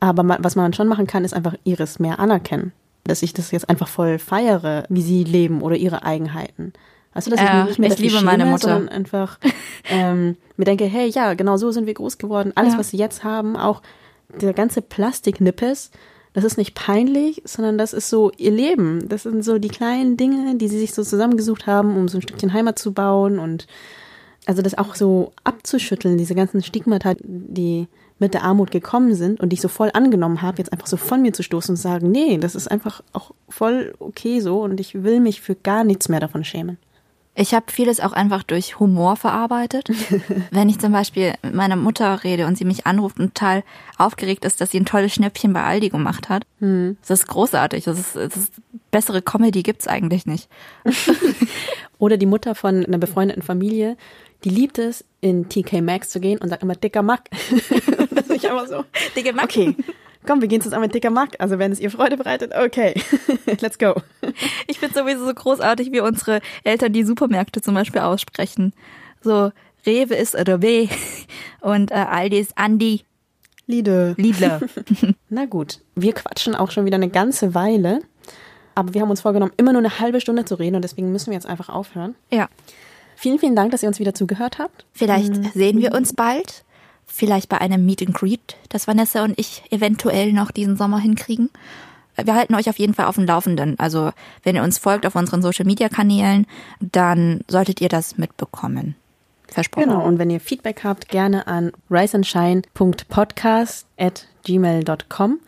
Aber 0.00 0.22
man, 0.22 0.42
was 0.42 0.56
man 0.56 0.72
schon 0.72 0.88
machen 0.88 1.06
kann, 1.06 1.24
ist 1.24 1.34
einfach 1.34 1.54
ihres 1.64 1.98
mehr 1.98 2.18
anerkennen. 2.18 2.72
Dass 3.04 3.22
ich 3.22 3.32
das 3.32 3.50
jetzt 3.50 3.68
einfach 3.68 3.88
voll 3.88 4.18
feiere, 4.18 4.84
wie 4.88 5.02
sie 5.02 5.24
leben 5.24 5.60
oder 5.62 5.76
ihre 5.76 6.04
Eigenheiten. 6.04 6.72
Also, 7.14 7.30
dass 7.30 7.40
Ja, 7.40 7.62
ich 7.62 7.78
mich 7.78 7.78
nicht 7.78 7.78
mehr 7.78 7.92
ich 7.92 7.98
liebe 8.12 8.24
meine 8.24 8.46
Mutter. 8.46 8.68
sondern 8.74 8.88
einfach 8.88 9.38
ähm, 9.90 10.36
mir 10.56 10.64
denke, 10.64 10.84
hey, 10.84 11.08
ja, 11.08 11.34
genau 11.34 11.56
so 11.56 11.70
sind 11.70 11.86
wir 11.86 11.94
groß 11.94 12.18
geworden. 12.18 12.52
Alles, 12.54 12.72
Ja. 12.74 12.78
was 12.78 12.90
sie 12.90 12.96
jetzt 12.96 13.22
haben, 13.24 13.56
auch 13.56 13.82
der 14.40 14.54
ganze 14.54 14.80
Plastiknippes, 14.82 15.90
das 16.32 16.44
ist 16.44 16.56
nicht 16.56 16.74
peinlich, 16.74 17.42
sondern 17.44 17.76
das 17.76 17.92
ist 17.92 18.08
so 18.08 18.32
ihr 18.38 18.50
Leben. 18.50 19.08
Das 19.08 19.24
sind 19.24 19.44
so 19.44 19.58
die 19.58 19.68
kleinen 19.68 20.16
Dinge, 20.16 20.56
die 20.56 20.68
sie 20.68 20.78
sich 20.78 20.94
so 20.94 21.02
zusammengesucht 21.02 21.66
haben, 21.66 21.96
um 21.96 22.08
so 22.08 22.18
ein 22.18 22.22
Stückchen 22.22 22.52
Heimat 22.52 22.78
zu 22.78 22.92
bauen 22.92 23.38
und 23.38 23.66
also 24.46 24.62
das 24.62 24.76
auch 24.76 24.94
so 24.94 25.32
abzuschütteln, 25.44 26.18
diese 26.18 26.34
ganzen 26.34 26.62
Stigmata, 26.62 27.14
die 27.22 27.86
mit 28.18 28.34
der 28.34 28.44
Armut 28.44 28.70
gekommen 28.70 29.14
sind 29.14 29.40
und 29.40 29.50
die 29.50 29.54
ich 29.54 29.60
so 29.60 29.68
voll 29.68 29.90
angenommen 29.92 30.42
habe, 30.42 30.58
jetzt 30.58 30.72
einfach 30.72 30.86
so 30.86 30.96
von 30.96 31.22
mir 31.22 31.32
zu 31.32 31.42
stoßen 31.42 31.74
und 31.74 31.76
sagen, 31.76 32.10
nee, 32.10 32.38
das 32.38 32.54
ist 32.54 32.70
einfach 32.70 33.02
auch 33.12 33.32
voll 33.48 33.94
okay 33.98 34.40
so 34.40 34.62
und 34.62 34.80
ich 34.80 35.02
will 35.02 35.20
mich 35.20 35.40
für 35.40 35.54
gar 35.54 35.84
nichts 35.84 36.08
mehr 36.08 36.20
davon 36.20 36.44
schämen. 36.44 36.78
Ich 37.34 37.54
habe 37.54 37.72
vieles 37.72 38.00
auch 38.00 38.12
einfach 38.12 38.42
durch 38.42 38.78
Humor 38.78 39.16
verarbeitet. 39.16 39.88
Wenn 40.50 40.68
ich 40.68 40.78
zum 40.78 40.92
Beispiel 40.92 41.32
mit 41.42 41.54
meiner 41.54 41.76
Mutter 41.76 42.24
rede 42.24 42.46
und 42.46 42.58
sie 42.58 42.66
mich 42.66 42.86
anruft 42.86 43.18
und 43.18 43.34
total 43.34 43.64
aufgeregt 43.96 44.44
ist, 44.44 44.60
dass 44.60 44.70
sie 44.70 44.80
ein 44.80 44.84
tolles 44.84 45.14
Schnäppchen 45.14 45.54
bei 45.54 45.62
Aldi 45.62 45.88
gemacht 45.88 46.28
hat. 46.28 46.44
Das 46.60 47.20
ist 47.20 47.28
großartig. 47.28 47.84
Das 47.84 47.98
ist, 47.98 48.16
das 48.16 48.36
ist 48.36 48.52
bessere 48.90 49.22
Comedy 49.22 49.62
gibt's 49.62 49.88
eigentlich 49.88 50.26
nicht. 50.26 50.48
Oder 51.98 52.18
die 52.18 52.26
Mutter 52.26 52.54
von 52.54 52.84
einer 52.84 52.98
befreundeten 52.98 53.42
Familie, 53.42 53.96
die 54.44 54.50
liebt 54.50 54.78
es, 54.78 55.04
in 55.20 55.48
TK 55.48 55.80
Maxx 55.80 56.10
zu 56.10 56.20
gehen 56.20 56.38
und 56.38 56.48
sagt 56.50 56.62
immer 56.62 56.74
dicker 56.74 57.02
Mack. 57.02 57.30
das 58.10 58.26
ist 58.26 58.44
einfach 58.44 58.66
so. 58.66 58.84
Dicke 59.16 59.32
Mack. 59.32 59.44
Okay, 59.44 59.76
komm, 60.26 60.40
wir 60.40 60.48
gehen 60.48 60.60
zusammen 60.60 60.82
mit 60.82 60.94
dicker 60.94 61.10
Mack. 61.10 61.36
Also 61.38 61.58
wenn 61.58 61.72
es 61.72 61.80
ihr 61.80 61.90
Freude 61.90 62.16
bereitet, 62.16 62.52
okay, 62.54 62.94
let's 63.60 63.78
go. 63.78 63.94
Ich 64.66 64.78
finde 64.78 64.94
sowieso 64.94 65.24
so 65.24 65.34
großartig, 65.34 65.92
wie 65.92 66.00
unsere 66.00 66.40
Eltern 66.64 66.92
die 66.92 67.04
Supermärkte 67.04 67.60
zum 67.60 67.74
Beispiel 67.74 68.00
aussprechen. 68.00 68.72
So, 69.20 69.52
Rewe 69.86 70.14
ist 70.14 70.34
Rewe 70.34 70.88
und 71.60 71.90
äh, 71.90 71.94
Aldi 71.94 72.38
ist 72.38 72.56
Andi 72.56 73.04
Liede. 73.66 74.14
Lidler. 74.18 74.60
Na 75.28 75.46
gut, 75.46 75.80
wir 75.94 76.12
quatschen 76.12 76.54
auch 76.54 76.70
schon 76.70 76.84
wieder 76.84 76.96
eine 76.96 77.08
ganze 77.08 77.54
Weile. 77.54 78.00
Aber 78.74 78.94
wir 78.94 79.02
haben 79.02 79.10
uns 79.10 79.20
vorgenommen, 79.20 79.52
immer 79.56 79.72
nur 79.72 79.80
eine 79.80 79.98
halbe 79.98 80.20
Stunde 80.20 80.44
zu 80.44 80.54
reden 80.54 80.76
und 80.76 80.82
deswegen 80.82 81.12
müssen 81.12 81.26
wir 81.26 81.34
jetzt 81.34 81.46
einfach 81.46 81.68
aufhören. 81.68 82.14
ja. 82.30 82.48
Vielen, 83.14 83.38
vielen 83.38 83.54
Dank, 83.54 83.70
dass 83.70 83.84
ihr 83.84 83.88
uns 83.88 84.00
wieder 84.00 84.14
zugehört 84.14 84.58
habt. 84.58 84.84
Vielleicht 84.92 85.54
sehen 85.54 85.78
wir 85.78 85.92
uns 85.92 86.12
bald. 86.12 86.64
Vielleicht 87.14 87.50
bei 87.50 87.60
einem 87.60 87.84
Meet 87.84 88.06
and 88.06 88.14
Greet, 88.14 88.56
das 88.70 88.88
Vanessa 88.88 89.22
und 89.22 89.38
ich 89.38 89.62
eventuell 89.70 90.32
noch 90.32 90.50
diesen 90.50 90.78
Sommer 90.78 90.98
hinkriegen. 90.98 91.50
Wir 92.16 92.34
halten 92.34 92.54
euch 92.54 92.70
auf 92.70 92.78
jeden 92.78 92.94
Fall 92.94 93.04
auf 93.04 93.16
dem 93.16 93.26
Laufenden. 93.26 93.78
Also, 93.78 94.12
wenn 94.44 94.56
ihr 94.56 94.62
uns 94.62 94.78
folgt 94.78 95.04
auf 95.04 95.14
unseren 95.14 95.42
Social 95.42 95.66
Media 95.66 95.90
Kanälen, 95.90 96.46
dann 96.80 97.42
solltet 97.48 97.82
ihr 97.82 97.90
das 97.90 98.16
mitbekommen. 98.16 98.94
Versprochen. 99.46 99.90
Genau, 99.90 100.02
und 100.02 100.18
wenn 100.18 100.30
ihr 100.30 100.40
Feedback 100.40 100.84
habt, 100.84 101.10
gerne 101.10 101.46
an 101.46 101.72
riseandshine.podcast 101.90 103.86
at 103.98 104.26
gmail.com. 104.44 105.38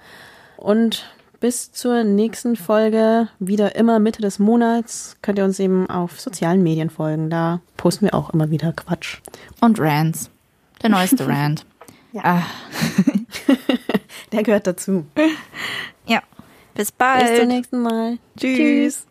Und 0.58 1.10
bis 1.40 1.72
zur 1.72 2.04
nächsten 2.04 2.56
Folge, 2.56 3.28
wieder 3.38 3.74
immer 3.74 4.00
Mitte 4.00 4.20
des 4.20 4.38
Monats, 4.38 5.16
könnt 5.22 5.38
ihr 5.38 5.46
uns 5.46 5.58
eben 5.58 5.88
auf 5.88 6.20
sozialen 6.20 6.62
Medien 6.62 6.90
folgen. 6.90 7.30
Da 7.30 7.60
posten 7.78 8.04
wir 8.04 8.14
auch 8.14 8.28
immer 8.30 8.50
wieder 8.50 8.74
Quatsch. 8.74 9.22
Und 9.62 9.80
Rants. 9.80 10.30
Der 10.84 10.90
neueste 10.90 11.26
Rant. 11.28 11.66
Ah, 12.22 12.42
Der 14.32 14.42
gehört 14.44 14.68
dazu. 14.68 15.04
ja. 16.06 16.22
Bis 16.74 16.92
bald. 16.92 17.26
Bis 17.26 17.38
zum 17.40 17.48
nächsten 17.48 17.82
Mal. 17.82 18.18
Tschüss. 18.38 19.06